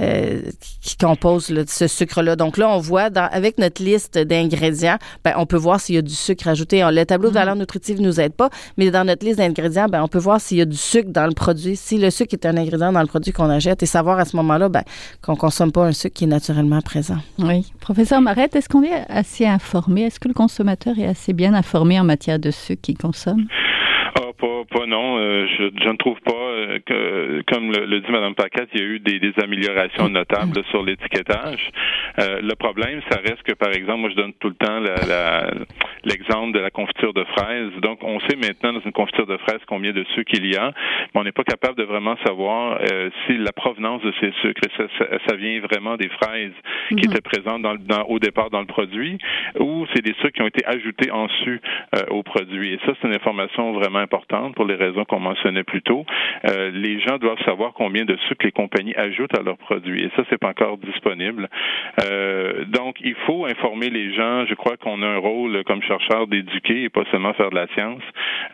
euh, 0.00 0.40
qui 0.80 0.96
composent 0.96 1.52
ce 1.66 1.86
sucre-là. 1.86 2.36
Donc 2.36 2.56
là, 2.56 2.70
on 2.70 2.78
voit 2.78 3.10
dans, 3.10 3.28
avec 3.30 3.58
notre 3.58 3.82
liste 3.82 4.16
d'ingrédients, 4.18 4.96
ben, 5.24 5.34
on 5.36 5.44
peut 5.44 5.56
voir 5.56 5.78
s'il 5.80 5.96
y 5.96 5.98
a 5.98 6.02
du 6.02 6.14
sucre 6.14 6.53
le 6.54 7.04
tableau 7.04 7.28
de 7.28 7.34
valeur 7.34 7.56
nutritive 7.56 8.00
ne 8.00 8.06
nous 8.06 8.20
aide 8.20 8.34
pas, 8.34 8.50
mais 8.76 8.90
dans 8.90 9.04
notre 9.04 9.24
liste 9.24 9.38
d'ingrédients, 9.38 9.86
ben, 9.88 10.02
on 10.02 10.08
peut 10.08 10.18
voir 10.18 10.40
s'il 10.40 10.58
y 10.58 10.60
a 10.60 10.64
du 10.64 10.76
sucre 10.76 11.10
dans 11.10 11.26
le 11.26 11.34
produit. 11.34 11.76
Si 11.76 11.98
le 11.98 12.10
sucre 12.10 12.34
est 12.34 12.46
un 12.46 12.56
ingrédient 12.56 12.92
dans 12.92 13.00
le 13.00 13.06
produit 13.06 13.32
qu'on 13.32 13.50
achète 13.50 13.82
et 13.82 13.86
savoir 13.86 14.18
à 14.18 14.24
ce 14.24 14.36
moment-là 14.36 14.68
ben, 14.68 14.82
qu'on 15.22 15.36
consomme 15.36 15.72
pas 15.72 15.84
un 15.84 15.92
sucre 15.92 16.14
qui 16.14 16.24
est 16.24 16.28
naturellement 16.28 16.80
présent. 16.80 17.18
Oui. 17.38 17.66
Professeur 17.80 18.20
Marette, 18.20 18.56
est-ce 18.56 18.68
qu'on 18.68 18.82
est 18.82 19.04
assez 19.08 19.46
informé? 19.46 20.02
Est-ce 20.02 20.20
que 20.20 20.28
le 20.28 20.34
consommateur 20.34 20.98
est 20.98 21.06
assez 21.06 21.32
bien 21.32 21.54
informé 21.54 21.98
en 21.98 22.04
matière 22.04 22.38
de 22.38 22.50
sucre 22.50 22.82
qu'il 22.82 22.98
consomme? 22.98 23.46
Pas, 24.36 24.86
non. 24.86 25.18
Euh, 25.18 25.46
je, 25.46 25.70
je, 25.82 25.88
ne 25.88 25.96
trouve 25.96 26.20
pas 26.20 26.32
euh, 26.32 26.78
que, 26.84 27.42
comme 27.52 27.70
le, 27.70 28.00
dit 28.00 28.10
Mme 28.10 28.34
Paquette, 28.34 28.68
il 28.74 28.80
y 28.80 28.82
a 28.82 28.86
eu 28.86 28.98
des, 28.98 29.18
des 29.18 29.32
améliorations 29.42 30.08
notables 30.08 30.62
sur 30.70 30.82
l'étiquetage. 30.82 31.70
Euh, 32.18 32.40
le 32.42 32.54
problème, 32.54 33.00
ça 33.10 33.18
reste 33.20 33.42
que, 33.42 33.54
par 33.54 33.70
exemple, 33.70 34.00
moi, 34.00 34.10
je 34.10 34.16
donne 34.16 34.32
tout 34.34 34.48
le 34.48 34.54
temps 34.54 34.80
l'exemple 36.04 36.52
de 36.52 36.58
la 36.58 36.70
confiture 36.70 37.12
de 37.14 37.24
fraises. 37.36 37.72
Donc, 37.80 38.02
on 38.02 38.20
sait 38.20 38.36
maintenant 38.36 38.72
dans 38.72 38.84
une 38.84 38.92
confiture 38.92 39.26
de 39.26 39.36
fraises 39.38 39.60
combien 39.66 39.92
de 39.92 40.04
sucre 40.14 40.32
il 40.34 40.52
y 40.52 40.56
a, 40.56 40.72
mais 41.14 41.20
on 41.20 41.24
n'est 41.24 41.32
pas 41.32 41.44
capable 41.44 41.78
de 41.78 41.84
vraiment 41.84 42.16
savoir 42.26 42.80
si 43.26 43.36
la 43.38 43.52
provenance 43.52 44.02
de 44.02 44.12
ces 44.20 44.32
sucres, 44.42 44.60
ça, 44.76 44.84
ça, 45.28 45.36
vient 45.36 45.60
vraiment 45.60 45.96
des 45.96 46.08
fraises 46.08 46.52
qui 46.88 46.94
mm-hmm. 46.94 47.10
étaient 47.10 47.20
présentes 47.20 47.62
dans, 47.62 47.74
dans, 47.74 48.02
au 48.04 48.18
départ 48.18 48.50
dans 48.50 48.60
le 48.60 48.66
produit, 48.66 49.18
ou 49.58 49.86
c'est 49.94 50.02
des 50.02 50.14
sucres 50.14 50.32
qui 50.32 50.42
ont 50.42 50.46
été 50.46 50.64
ajoutés 50.66 51.10
en 51.10 51.28
su 51.42 51.60
au 52.10 52.22
produit. 52.22 52.74
Et 52.74 52.78
ça, 52.84 52.92
c'est 53.00 53.08
une 53.08 53.14
information 53.14 53.72
vraiment 53.72 54.00
importante 54.00 54.23
pour 54.54 54.64
les 54.64 54.74
raisons 54.74 55.04
qu'on 55.04 55.20
mentionnait 55.20 55.64
plus 55.64 55.82
tôt. 55.82 56.04
Euh, 56.48 56.70
les 56.72 57.00
gens 57.00 57.18
doivent 57.18 57.42
savoir 57.44 57.72
combien 57.74 58.04
de 58.04 58.16
sucre 58.28 58.44
les 58.44 58.52
compagnies 58.52 58.94
ajoutent 58.96 59.36
à 59.38 59.42
leurs 59.42 59.58
produits. 59.58 60.04
Et 60.04 60.10
ça, 60.16 60.22
c'est 60.30 60.38
pas 60.38 60.48
encore 60.48 60.78
disponible. 60.78 61.48
Euh, 62.02 62.64
donc, 62.66 62.96
il 63.00 63.14
faut 63.26 63.46
informer 63.46 63.90
les 63.90 64.12
gens. 64.14 64.46
Je 64.46 64.54
crois 64.54 64.76
qu'on 64.76 65.02
a 65.02 65.06
un 65.06 65.18
rôle 65.18 65.62
comme 65.64 65.82
chercheur 65.82 66.26
d'éduquer 66.26 66.84
et 66.84 66.88
pas 66.88 67.04
seulement 67.10 67.32
faire 67.34 67.50
de 67.50 67.56
la 67.56 67.66
science 67.68 68.02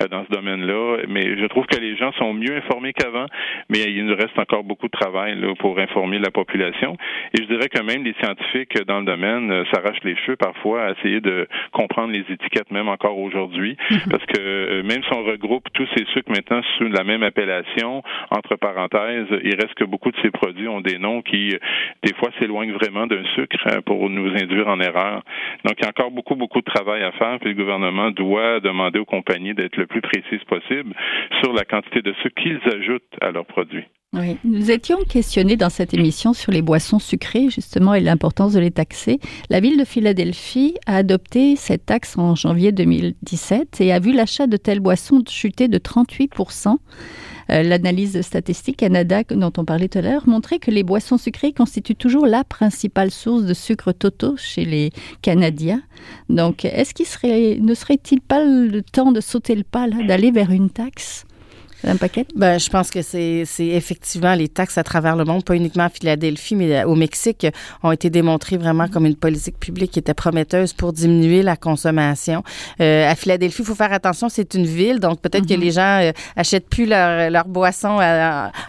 euh, 0.03 0.09
dans 0.09 0.25
ce 0.25 0.31
domaine-là. 0.31 0.99
Mais 1.09 1.39
je 1.39 1.47
trouve 1.47 1.67
que 1.67 1.79
les 1.79 1.97
gens 1.97 2.13
sont 2.13 2.35
mieux 2.35 2.57
informés 2.57 2.93
qu'avant, 2.93 3.27
mais 3.69 3.81
il 3.81 4.07
nous 4.07 4.17
reste 4.17 4.39
encore 4.39 4.65
beaucoup 4.65 4.87
de 4.87 4.99
travail 4.99 5.39
là, 5.41 5.55
pour 5.59 5.79
informer 5.79 6.19
la 6.19 6.31
population. 6.31 6.97
Et 7.35 7.43
je 7.43 7.47
dirais 7.47 7.69
que 7.69 7.83
même 7.83 8.05
les 8.05 8.15
scientifiques 8.23 8.77
dans 8.87 9.01
le 9.01 9.07
domaine 9.07 9.65
s'arrachent 9.73 10.05
les 10.05 10.17
cheveux 10.17 10.37
parfois 10.37 10.85
à 10.85 10.91
essayer 10.93 11.21
de 11.21 11.49
comprendre 11.73 12.13
les 12.13 12.25
étiquettes, 12.29 12.71
même 12.71 12.89
encore 12.89 13.19
aujourd'hui, 13.19 13.77
parce 14.11 14.25
que 14.27 14.83
même 14.83 15.03
si 15.03 15.13
on 15.13 15.25
regroupe 15.25 15.60
tous 15.75 15.89
ces 15.97 16.05
sucres 16.07 16.31
maintenant 16.31 16.63
sous 16.79 16.89
la 16.89 17.05
même 17.05 17.23
appellation, 17.23 18.03
entre 18.31 18.57
parenthèses, 18.57 19.27
il 19.43 19.55
reste 19.55 19.75
que 19.75 19.85
beaucoup 19.85 20.11
de 20.11 20.17
ces 20.23 20.31
produits 20.31 20.69
ont 20.69 20.81
des 20.81 20.99
noms 20.99 21.23
qui, 21.23 21.57
des 22.03 22.15
fois, 22.15 22.31
s'éloignent 22.39 22.73
vraiment 22.73 23.07
d'un 23.07 23.25
sucre 23.35 23.59
hein, 23.67 23.81
pour 23.85 24.09
nous 24.11 24.31
induire 24.31 24.69
en 24.69 24.81
erreur. 24.81 25.23
Donc, 25.65 25.75
il 25.79 25.83
y 25.83 25.87
a 25.87 25.89
encore 25.89 26.11
beaucoup, 26.11 26.37
beaucoup 26.37 26.61
de 26.61 26.71
travail 26.71 27.03
à 27.03 27.13
faire, 27.13 27.39
puis 27.41 27.51
le 27.51 27.57
gouvernement 27.57 28.11
doit 28.11 28.61
demander 28.61 28.99
aux 28.99 29.05
compagnies 29.05 29.55
d'être 29.55 29.77
le 29.77 29.87
plus 29.87 30.01
précises 30.01 30.45
possible 30.45 30.95
sur 31.43 31.53
la 31.53 31.65
quantité 31.65 32.03
de 32.03 32.13
sucre 32.23 32.41
qu'ils 32.43 32.61
ajoutent 32.75 33.17
à 33.21 33.31
leurs 33.31 33.47
produits. 33.47 33.85
Oui. 34.13 34.39
Nous 34.43 34.73
étions 34.73 34.99
questionnés 35.09 35.57
dans 35.57 35.71
cette 35.71 35.95
émission 35.95 36.33
sur 36.33 36.51
les 36.51 36.63
boissons 36.63 36.99
sucrées, 36.99 37.49
justement, 37.49 37.95
et 37.95 38.01
l'importance 38.01 38.55
de 38.55 38.59
les 38.59 38.73
taxer. 38.73 39.21
La 39.51 39.61
ville 39.61 39.79
de 39.79 39.85
Philadelphie 39.85 40.75
a 40.87 40.97
adopté 40.97 41.55
cette 41.55 41.87
taxe 41.87 42.19
en 42.19 42.35
janvier 42.35 42.73
2017 42.73 43.81
et 43.81 43.93
a 43.93 44.01
vu 44.01 44.13
l'achat 44.13 44.49
de 44.49 44.57
telles 44.57 44.81
boissons 44.81 45.23
chuter 45.29 45.69
de 45.69 45.79
38 45.79 46.33
euh, 47.51 47.63
L'analyse 47.63 48.21
Statistique 48.23 48.79
Canada, 48.79 49.23
dont 49.31 49.53
on 49.57 49.65
parlait 49.65 49.87
tout 49.87 49.99
à 49.99 50.03
l'heure, 50.03 50.27
montrait 50.27 50.59
que 50.59 50.73
les 50.73 50.83
boissons 50.83 51.17
sucrées 51.17 51.53
constituent 51.53 51.95
toujours 51.95 52.27
la 52.27 52.43
principale 52.43 53.13
source 53.13 53.45
de 53.45 53.55
sucre 53.55 53.93
totaux 53.93 54.35
chez 54.37 54.65
les 54.65 54.91
Canadiens. 55.23 55.83
Donc, 56.29 56.65
est-ce 56.65 56.95
qu'il 56.95 57.65
ne 57.65 57.75
serait-il 57.75 58.21
pas 58.21 58.45
le 58.45 58.83
temps 58.83 59.13
de 59.13 59.21
sauter 59.21 59.55
le 59.55 59.63
pas, 59.63 59.89
d'aller 59.89 60.33
vers 60.33 60.51
une 60.51 60.69
taxe? 60.69 61.27
Ben, 62.35 62.59
je 62.59 62.69
pense 62.69 62.91
que 62.91 63.03
c'est, 63.03 63.45
c'est 63.47 63.67
effectivement 63.67 64.35
les 64.35 64.49
taxes 64.49 64.79
à 64.79 64.85
travers 64.85 65.17
le 65.17 65.25
monde, 65.25 65.45
pas 65.45 65.57
uniquement 65.57 65.85
à 65.85 65.89
Philadelphie, 65.89 66.57
mais 66.57 66.85
au 66.85 66.95
Mexique, 66.95 67.47
ont 67.83 67.93
été 67.93 68.11
démontrées 68.11 68.57
vraiment 68.57 68.89
comme 68.89 69.07
une 69.07 69.17
politique 69.17 69.59
publique 69.59 69.93
qui 69.93 69.99
était 69.99 70.15
prometteuse 70.15 70.73
pour 70.73 70.93
diminuer 70.93 71.43
la 71.43 71.57
consommation. 71.57 72.43
Euh, 72.81 73.11
à 73.11 73.15
Philadelphie, 73.15 73.63
il 73.63 73.65
faut 73.65 73.75
faire 73.75 73.93
attention, 73.93 74.29
c'est 74.29 74.55
une 74.55 74.67
ville, 74.67 75.01
donc 75.01 75.21
peut-être 75.21 75.47
que 75.47 75.55
mm-hmm. 75.55 75.61
les 75.61 75.71
gens 75.71 76.01
euh, 76.03 76.13
achètent 76.37 76.69
plus 76.69 76.87
leur, 76.87 77.31
leur 77.31 77.47
boisson 77.47 77.99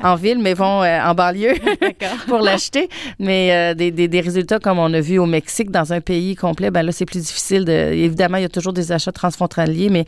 en 0.04 0.16
ville, 0.16 0.40
mais 0.42 0.54
vont 0.54 0.84
euh, 0.84 1.00
en 1.02 1.14
banlieue 1.14 1.54
pour 2.28 2.40
l'acheter. 2.40 2.90
Mais 3.20 3.52
euh, 3.52 3.74
des, 3.74 3.92
des, 3.92 4.08
des, 4.08 4.22
résultats 4.22 4.60
comme 4.60 4.80
on 4.80 4.94
a 4.94 5.00
vu 5.00 5.20
au 5.20 5.26
Mexique, 5.26 5.72
dans 5.72 5.94
un 5.94 6.02
pays 6.02 6.36
complet, 6.36 6.72
ben 6.72 6.84
là, 6.84 6.92
c'est 6.92 7.06
plus 7.06 7.20
difficile. 7.20 7.66
De, 7.66 7.72
évidemment, 7.72 8.38
il 8.38 8.44
y 8.44 8.46
a 8.46 8.50
toujours 8.50 8.74
des 8.74 8.92
achats 8.92 9.12
transfrontaliers, 9.12 9.90
mais 9.90 10.06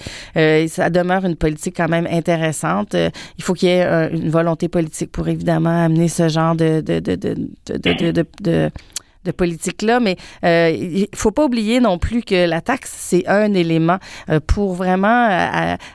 ça 0.67 0.89
demeure 0.89 1.25
une 1.25 1.35
politique 1.35 1.75
quand 1.77 1.89
même 1.89 2.07
intéressante. 2.09 2.92
Euh, 2.95 3.09
il 3.37 3.43
faut 3.43 3.53
qu'il 3.53 3.69
y 3.69 3.71
ait 3.71 3.83
une 4.11 4.29
volonté 4.29 4.67
politique 4.67 5.11
pour 5.11 5.27
évidemment 5.27 5.83
amener 5.85 6.07
ce 6.07 6.29
genre 6.29 6.55
de 6.55 6.81
politique-là, 9.31 9.99
mais 9.99 10.17
euh, 10.43 10.69
il 10.71 11.07
faut 11.15 11.31
pas 11.31 11.45
oublier 11.45 11.79
non 11.79 11.97
plus 11.97 12.21
que 12.23 12.47
la 12.47 12.61
taxe, 12.61 12.93
c'est 12.95 13.27
un 13.27 13.53
élément 13.53 13.97
euh, 14.29 14.39
pour 14.45 14.73
vraiment 14.73 15.29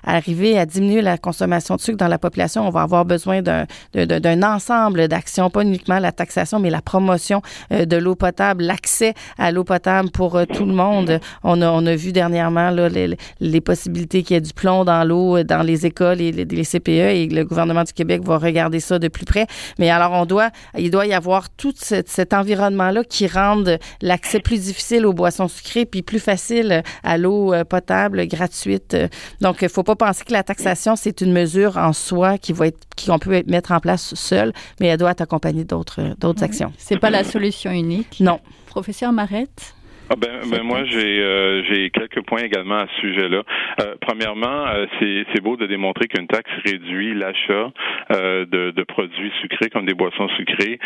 arriver 0.04 0.58
à 0.58 0.66
diminuer 0.66 1.02
la 1.02 1.18
consommation 1.18 1.76
de 1.76 1.80
sucre 1.80 1.98
dans 1.98 2.08
la 2.08 2.18
population. 2.18 2.66
On 2.66 2.70
va 2.70 2.82
avoir 2.82 3.04
besoin 3.04 3.42
d'un 3.42 4.42
ensemble 4.42 5.08
d'actions, 5.08 5.50
pas 5.50 5.62
uniquement 5.62 5.98
la 5.98 6.12
taxation, 6.12 6.58
mais 6.58 6.70
la 6.70 6.82
promotion 6.82 7.42
de 7.70 7.96
l'eau 7.96 8.14
potable, 8.14 8.64
l'accès 8.64 9.14
à 9.38 9.50
l'eau 9.50 9.64
potable 9.64 10.10
pour 10.10 10.40
tout 10.52 10.64
le 10.64 10.72
monde. 10.72 11.20
On 11.42 11.60
a, 11.62 11.70
on 11.70 11.84
a 11.86 11.94
vu 11.94 12.12
dernièrement 12.12 12.70
là, 12.70 12.88
les, 12.88 13.16
les 13.40 13.60
possibilités 13.60 14.22
qu'il 14.22 14.34
y 14.34 14.38
ait 14.38 14.40
du 14.40 14.52
plomb 14.52 14.84
dans 14.84 15.04
l'eau 15.04 15.42
dans 15.42 15.62
les 15.62 15.86
écoles 15.86 16.20
et 16.20 16.32
les, 16.32 16.44
les 16.44 16.64
CPE 16.64 16.88
et 16.88 17.28
le 17.28 17.44
gouvernement 17.44 17.84
du 17.84 17.92
Québec 17.92 18.22
va 18.24 18.38
regarder 18.38 18.80
ça 18.80 18.98
de 18.98 19.08
plus 19.08 19.24
près. 19.24 19.46
Mais 19.78 19.90
alors, 19.90 20.12
on 20.12 20.26
doit, 20.26 20.50
il 20.76 20.90
doit 20.90 21.06
y 21.06 21.14
avoir 21.14 21.50
tout 21.50 21.72
cet, 21.76 22.32
environnement-là 22.32 23.04
qui 23.04 23.17
rende 23.26 23.78
l'accès 24.00 24.40
plus 24.40 24.60
difficile 24.62 25.06
aux 25.06 25.12
boissons 25.12 25.48
sucrées 25.48 25.86
puis 25.86 26.02
plus 26.02 26.20
facile 26.20 26.82
à 27.02 27.18
l'eau 27.18 27.52
euh, 27.52 27.64
potable 27.64 28.26
gratuite. 28.26 28.96
Donc, 29.40 29.58
il 29.62 29.68
faut 29.68 29.82
pas 29.82 29.96
penser 29.96 30.24
que 30.24 30.32
la 30.32 30.42
taxation, 30.42 30.96
c'est 30.96 31.20
une 31.20 31.32
mesure 31.32 31.76
en 31.76 31.92
soi 31.92 32.38
qui 32.38 32.52
va 32.52 32.68
être, 32.68 32.78
qu'on 33.06 33.18
peut 33.18 33.42
mettre 33.46 33.72
en 33.72 33.80
place 33.80 34.14
seule, 34.14 34.52
mais 34.80 34.88
elle 34.88 34.98
doit 34.98 35.10
être 35.10 35.22
accompagnée 35.22 35.64
d'autres, 35.64 36.14
d'autres 36.18 36.42
actions. 36.42 36.72
C'est 36.78 36.98
pas 36.98 37.10
la 37.10 37.24
solution 37.24 37.70
unique? 37.70 38.18
Non. 38.20 38.40
Professeur 38.66 39.12
Marette? 39.12 39.74
Ah 40.10 40.14
ben, 40.16 40.40
ben 40.50 40.62
moi 40.62 40.84
j'ai 40.84 41.20
euh, 41.20 41.62
j'ai 41.64 41.90
quelques 41.90 42.22
points 42.22 42.40
également 42.40 42.78
à 42.78 42.86
ce 42.86 43.00
sujet-là. 43.00 43.42
Euh, 43.80 43.94
premièrement, 44.00 44.66
euh, 44.66 44.86
c'est 44.98 45.26
c'est 45.34 45.42
beau 45.42 45.58
de 45.58 45.66
démontrer 45.66 46.08
qu'une 46.08 46.26
taxe 46.26 46.50
réduit 46.64 47.12
l'achat 47.12 47.70
euh, 48.12 48.46
de, 48.46 48.70
de 48.70 48.82
produits 48.84 49.30
sucrés 49.42 49.68
comme 49.68 49.84
des 49.84 49.92
boissons 49.92 50.28
sucrées. 50.30 50.78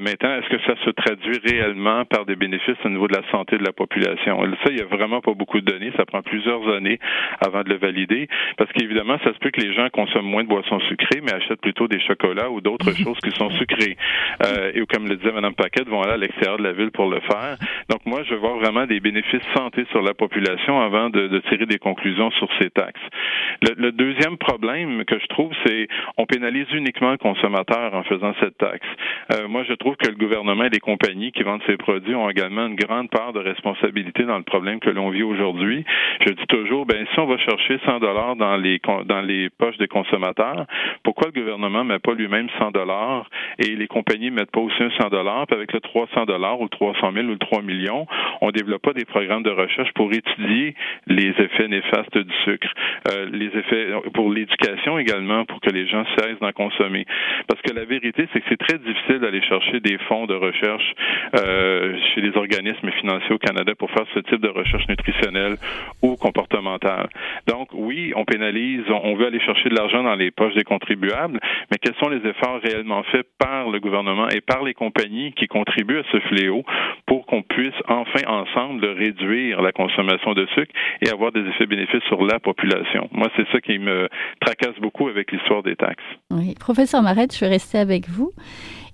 maintenant, 0.00 0.34
est-ce 0.38 0.48
que 0.48 0.60
ça 0.66 0.74
se 0.84 0.90
traduit 0.90 1.38
réellement 1.44 2.04
par 2.04 2.26
des 2.26 2.34
bénéfices 2.34 2.76
au 2.84 2.88
niveau 2.88 3.06
de 3.06 3.14
la 3.14 3.22
santé 3.30 3.58
de 3.58 3.64
la 3.64 3.72
population? 3.72 4.42
Ça, 4.64 4.70
il 4.70 4.78
y 4.78 4.82
a 4.82 4.86
vraiment 4.86 5.20
pas 5.20 5.34
beaucoup 5.34 5.60
de 5.60 5.70
données. 5.70 5.92
Ça 5.96 6.04
prend 6.04 6.22
plusieurs 6.22 6.66
années 6.74 6.98
avant 7.46 7.62
de 7.62 7.68
le 7.68 7.76
valider, 7.76 8.28
parce 8.56 8.72
qu'évidemment, 8.72 9.18
ça 9.22 9.32
se 9.32 9.38
peut 9.38 9.50
que 9.50 9.60
les 9.60 9.72
gens 9.72 9.88
consomment 9.90 10.26
moins 10.26 10.42
de 10.42 10.48
boissons 10.48 10.80
sucrées, 10.88 11.20
mais 11.22 11.32
achètent 11.32 11.60
plutôt 11.60 11.86
des 11.86 12.00
chocolats 12.00 12.50
ou 12.50 12.60
d'autres 12.60 12.92
choses 12.96 13.18
qui 13.22 13.30
sont 13.30 13.50
sucrées. 13.50 13.96
et 14.74 14.82
comme 14.92 15.06
le 15.06 15.16
disait 15.16 15.32
Mme 15.32 15.54
Paquette, 15.54 15.88
vont 15.88 16.02
aller 16.02 16.14
à 16.14 16.16
l'extérieur 16.16 16.58
de 16.58 16.64
la 16.64 16.72
ville 16.72 16.90
pour 16.90 17.08
le 17.08 17.20
faire. 17.20 17.56
Donc 17.88 18.04
moi, 18.06 18.22
je 18.24 18.34
veux 18.34 18.40
voir 18.40 18.63
vraiment 18.64 18.86
des 18.86 19.00
bénéfices 19.00 19.42
santé 19.54 19.84
sur 19.90 20.00
la 20.00 20.14
population 20.14 20.80
avant 20.80 21.10
de, 21.10 21.38
tirer 21.50 21.66
des 21.66 21.78
conclusions 21.78 22.30
sur 22.32 22.48
ces 22.58 22.70
taxes. 22.70 23.02
Le, 23.62 23.74
le 23.76 23.92
deuxième 23.92 24.38
problème 24.38 25.04
que 25.04 25.18
je 25.18 25.26
trouve, 25.26 25.52
c'est 25.66 25.86
on 26.16 26.24
pénalise 26.24 26.66
uniquement 26.72 27.10
le 27.10 27.18
consommateur 27.18 27.94
en 27.94 28.02
faisant 28.04 28.32
cette 28.40 28.56
taxe. 28.56 28.86
Euh, 29.32 29.48
moi, 29.48 29.64
je 29.68 29.74
trouve 29.74 29.96
que 29.96 30.08
le 30.08 30.16
gouvernement 30.16 30.64
et 30.64 30.70
les 30.70 30.80
compagnies 30.80 31.32
qui 31.32 31.42
vendent 31.42 31.60
ces 31.66 31.76
produits 31.76 32.14
ont 32.14 32.30
également 32.30 32.66
une 32.66 32.76
grande 32.76 33.10
part 33.10 33.34
de 33.34 33.40
responsabilité 33.40 34.22
dans 34.24 34.38
le 34.38 34.44
problème 34.44 34.80
que 34.80 34.90
l'on 34.90 35.10
vit 35.10 35.22
aujourd'hui. 35.22 35.84
Je 36.26 36.32
dis 36.32 36.46
toujours, 36.46 36.86
ben 36.86 37.06
si 37.12 37.20
on 37.20 37.26
va 37.26 37.36
chercher 37.38 37.78
100 37.84 38.00
dollars 38.00 38.36
dans 38.36 38.56
les 38.56 38.80
dans 39.04 39.20
les 39.20 39.50
poches 39.50 39.76
des 39.76 39.88
consommateurs, 39.88 40.66
pourquoi 41.02 41.28
le 41.34 41.38
gouvernement 41.38 41.84
met 41.84 41.98
pas 41.98 42.14
lui-même 42.14 42.48
100 42.58 42.70
dollars 42.70 43.28
et 43.58 43.76
les 43.76 43.86
compagnies 43.88 44.30
mettent 44.30 44.50
pas 44.50 44.60
aussi 44.60 44.82
un 44.82 44.90
100 44.90 45.10
dollars, 45.10 45.46
avec 45.50 45.72
le 45.72 45.80
300 45.80 46.24
dollars 46.24 46.60
ou 46.60 46.64
le 46.64 46.70
300 46.70 47.12
000 47.12 47.26
ou 47.26 47.30
le 47.30 47.38
3 47.38 47.62
millions, 47.62 48.06
on 48.40 48.50
développe 48.54 48.82
pas 48.82 48.92
des 48.92 49.04
programmes 49.04 49.42
de 49.42 49.50
recherche 49.50 49.92
pour 49.94 50.12
étudier 50.12 50.74
les 51.06 51.34
effets 51.38 51.68
néfastes 51.68 52.16
du 52.16 52.34
sucre, 52.44 52.68
euh, 53.10 53.28
les 53.32 53.46
effets 53.46 53.88
pour 54.14 54.32
l'éducation 54.32 54.98
également, 54.98 55.44
pour 55.44 55.60
que 55.60 55.70
les 55.70 55.86
gens 55.86 56.04
cessent 56.16 56.38
d'en 56.40 56.52
consommer. 56.52 57.04
Parce 57.48 57.60
que 57.62 57.74
la 57.74 57.84
vérité, 57.84 58.26
c'est 58.32 58.40
que 58.40 58.46
c'est 58.48 58.64
très 58.66 58.78
difficile 58.78 59.18
d'aller 59.18 59.42
chercher 59.42 59.80
des 59.80 59.98
fonds 60.08 60.26
de 60.26 60.34
recherche 60.34 60.94
euh, 61.36 61.96
chez 62.14 62.20
les 62.20 62.36
organismes 62.36 62.90
financiers 62.92 63.34
au 63.34 63.38
Canada 63.38 63.74
pour 63.74 63.90
faire 63.90 64.06
ce 64.14 64.20
type 64.20 64.40
de 64.40 64.48
recherche 64.48 64.86
nutritionnelle 64.88 65.56
ou 66.02 66.16
comportementale. 66.16 67.08
Donc, 67.46 67.68
oui, 67.72 68.12
on 68.16 68.24
pénalise, 68.24 68.84
on 68.88 69.14
veut 69.16 69.26
aller 69.26 69.40
chercher 69.40 69.68
de 69.68 69.74
l'argent 69.74 70.02
dans 70.02 70.14
les 70.14 70.30
poches 70.30 70.54
des 70.54 70.64
contribuables, 70.64 71.40
mais 71.70 71.78
quels 71.80 71.94
sont 71.96 72.08
les 72.08 72.24
efforts 72.28 72.60
réellement 72.62 73.02
faits 73.04 73.26
par 73.38 73.68
le 73.70 73.80
gouvernement 73.80 74.28
et 74.28 74.40
par 74.40 74.62
les 74.62 74.74
compagnies 74.74 75.32
qui 75.32 75.46
contribuent 75.46 75.98
à 75.98 76.04
ce 76.12 76.20
fléau 76.20 76.64
pour 77.06 77.26
qu'on 77.26 77.42
puisse 77.42 77.74
enfin 77.88 78.26
ensemble 78.26 78.86
réduire 78.86 79.60
la 79.60 79.72
consommation 79.72 80.32
de 80.34 80.46
sucre 80.54 80.72
et 81.02 81.10
avoir 81.10 81.32
des 81.32 81.40
effets 81.40 81.66
bénéfices 81.66 82.02
sur 82.08 82.24
la 82.24 82.40
population. 82.40 83.08
Moi, 83.12 83.28
c'est 83.36 83.46
ça 83.52 83.60
qui 83.60 83.78
me 83.78 84.08
tracasse 84.40 84.76
beaucoup 84.80 85.08
avec 85.08 85.30
l'histoire 85.32 85.62
des 85.62 85.76
taxes. 85.76 86.02
Oui. 86.30 86.54
Professeur 86.58 87.02
Marette, 87.02 87.34
je 87.34 87.40
vais 87.40 87.48
rester 87.48 87.78
avec 87.78 88.08
vous. 88.08 88.32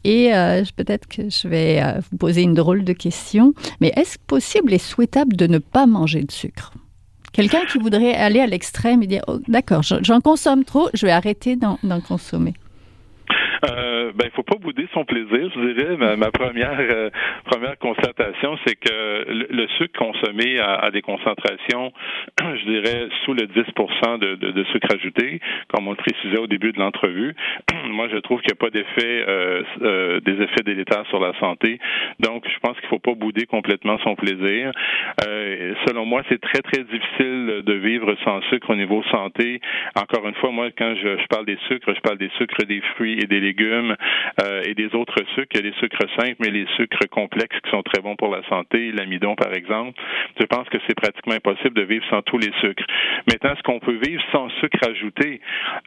Et 0.02 0.34
euh, 0.34 0.62
peut-être 0.76 1.06
que 1.06 1.28
je 1.28 1.46
vais 1.46 1.80
euh, 1.82 2.00
vous 2.10 2.16
poser 2.16 2.42
une 2.42 2.54
drôle 2.54 2.84
de 2.84 2.92
question, 2.94 3.52
mais 3.80 3.92
est-ce 3.96 4.18
possible 4.18 4.72
et 4.72 4.78
souhaitable 4.78 5.36
de 5.36 5.46
ne 5.46 5.58
pas 5.58 5.86
manger 5.86 6.22
de 6.22 6.32
sucre? 6.32 6.72
Quelqu'un 7.32 7.64
qui 7.70 7.78
voudrait 7.78 8.14
aller 8.14 8.40
à 8.40 8.46
l'extrême 8.46 9.02
et 9.02 9.06
dire 9.06 9.22
oh, 9.28 9.38
d'accord, 9.46 9.82
j'en 9.82 10.20
consomme 10.20 10.64
trop, 10.64 10.88
je 10.94 11.06
vais 11.06 11.12
arrêter 11.12 11.54
d'en 11.56 11.76
consommer. 12.00 12.54
Euh, 13.64 14.12
ben, 14.14 14.26
il 14.26 14.30
faut 14.30 14.42
pas 14.42 14.56
bouder 14.56 14.86
son 14.94 15.04
plaisir, 15.04 15.50
je 15.54 15.72
dirais. 15.72 15.96
Ma, 16.16 16.30
première 16.30 16.78
euh, 16.78 17.10
première 17.44 17.78
constatation, 17.78 18.58
c'est 18.66 18.76
que 18.76 19.26
le, 19.28 19.66
sucre 19.78 19.98
consommé 19.98 20.58
à, 20.58 20.90
des 20.90 21.02
concentrations, 21.02 21.92
je 22.40 22.64
dirais, 22.70 23.08
sous 23.24 23.34
le 23.34 23.46
10 23.46 23.54
de, 23.54 24.34
de, 24.36 24.50
de, 24.52 24.64
sucre 24.64 24.88
ajouté, 24.94 25.40
comme 25.68 25.88
on 25.88 25.90
le 25.90 25.96
précisait 25.96 26.38
au 26.38 26.46
début 26.46 26.72
de 26.72 26.78
l'entrevue, 26.78 27.34
moi, 27.90 28.08
je 28.10 28.16
trouve 28.18 28.40
qu'il 28.40 28.52
n'y 28.52 28.58
a 28.58 28.64
pas 28.64 28.70
d'effet, 28.70 29.24
euh, 29.28 29.62
euh, 29.82 30.20
des 30.20 30.42
effets 30.42 30.62
délétères 30.64 31.06
sur 31.08 31.20
la 31.20 31.38
santé. 31.38 31.78
Donc, 32.18 32.44
je 32.48 32.58
pense 32.60 32.78
qu'il 32.80 32.88
faut 32.88 32.98
pas 32.98 33.14
bouder 33.14 33.46
complètement 33.46 33.98
son 33.98 34.14
plaisir. 34.16 34.72
Euh, 35.26 35.74
selon 35.86 36.06
moi, 36.06 36.22
c'est 36.28 36.40
très, 36.40 36.62
très 36.62 36.82
difficile 36.82 37.62
de 37.64 37.72
vivre 37.74 38.14
sans 38.24 38.40
sucre 38.50 38.70
au 38.70 38.76
niveau 38.76 39.02
santé. 39.10 39.60
Encore 39.96 40.26
une 40.26 40.34
fois, 40.36 40.50
moi, 40.50 40.68
quand 40.76 40.94
je, 40.96 41.18
je 41.18 41.26
parle 41.28 41.46
des 41.46 41.58
sucres, 41.68 41.94
je 41.94 42.00
parle 42.00 42.18
des 42.18 42.30
sucres 42.38 42.64
des 42.66 42.80
fruits 42.94 43.18
et 43.20 43.26
des 43.26 43.40
légumes 43.40 43.49
euh, 43.60 44.62
et 44.64 44.74
des 44.74 44.94
autres 44.94 45.22
sucres. 45.34 45.48
Il 45.54 45.64
y 45.64 45.68
a 45.68 45.70
des 45.70 45.76
sucres 45.78 46.08
simples, 46.18 46.36
mais 46.40 46.50
les 46.50 46.66
sucres 46.76 47.08
complexes 47.10 47.58
qui 47.62 47.70
sont 47.70 47.82
très 47.82 48.00
bons 48.02 48.16
pour 48.16 48.34
la 48.34 48.42
santé, 48.48 48.92
l'amidon 48.92 49.34
par 49.34 49.52
exemple. 49.52 50.00
Je 50.38 50.46
pense 50.46 50.68
que 50.68 50.78
c'est 50.86 50.94
pratiquement 50.94 51.34
impossible 51.34 51.74
de 51.74 51.82
vivre 51.82 52.04
sans 52.10 52.22
tous 52.22 52.38
les 52.38 52.52
sucres. 52.60 52.84
Maintenant, 53.28 53.52
est-ce 53.52 53.62
qu'on 53.62 53.80
peut 53.80 53.98
vivre 54.02 54.22
sans 54.32 54.48
sucre 54.60 54.78
ajouté? 54.88 55.40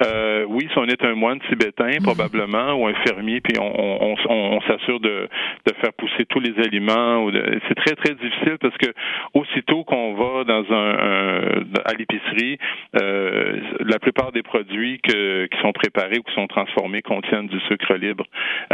Euh, 0.05 0.45
oui, 0.47 0.67
si 0.71 0.77
on 0.77 0.85
est 0.85 1.03
un 1.03 1.15
moine 1.15 1.39
tibétain, 1.49 1.97
probablement, 2.03 2.73
ou 2.73 2.87
un 2.87 2.93
fermier, 3.05 3.41
puis 3.41 3.57
on, 3.59 4.13
on, 4.13 4.15
on, 4.29 4.61
s'assure 4.61 4.99
de, 4.99 5.27
de 5.65 5.73
faire 5.81 5.93
pousser 5.93 6.25
tous 6.29 6.39
les 6.39 6.53
aliments. 6.59 7.29
C'est 7.67 7.75
très, 7.75 7.95
très 7.95 8.15
difficile 8.15 8.57
parce 8.59 8.77
que 8.77 8.93
aussitôt 9.33 9.83
qu'on 9.83 10.13
va 10.13 10.43
dans 10.43 10.65
un, 10.71 11.63
à 11.85 11.93
l'épicerie, 11.97 12.57
euh, 13.01 13.59
la 13.79 13.99
plupart 13.99 14.31
des 14.31 14.43
produits 14.43 14.99
que, 15.01 15.45
qui 15.45 15.59
sont 15.61 15.73
préparés 15.73 16.19
ou 16.19 16.23
qui 16.23 16.33
sont 16.33 16.47
transformés 16.47 17.01
contiennent 17.01 17.47
du 17.47 17.52
sucre 17.61 17.93
libre. 17.95 18.25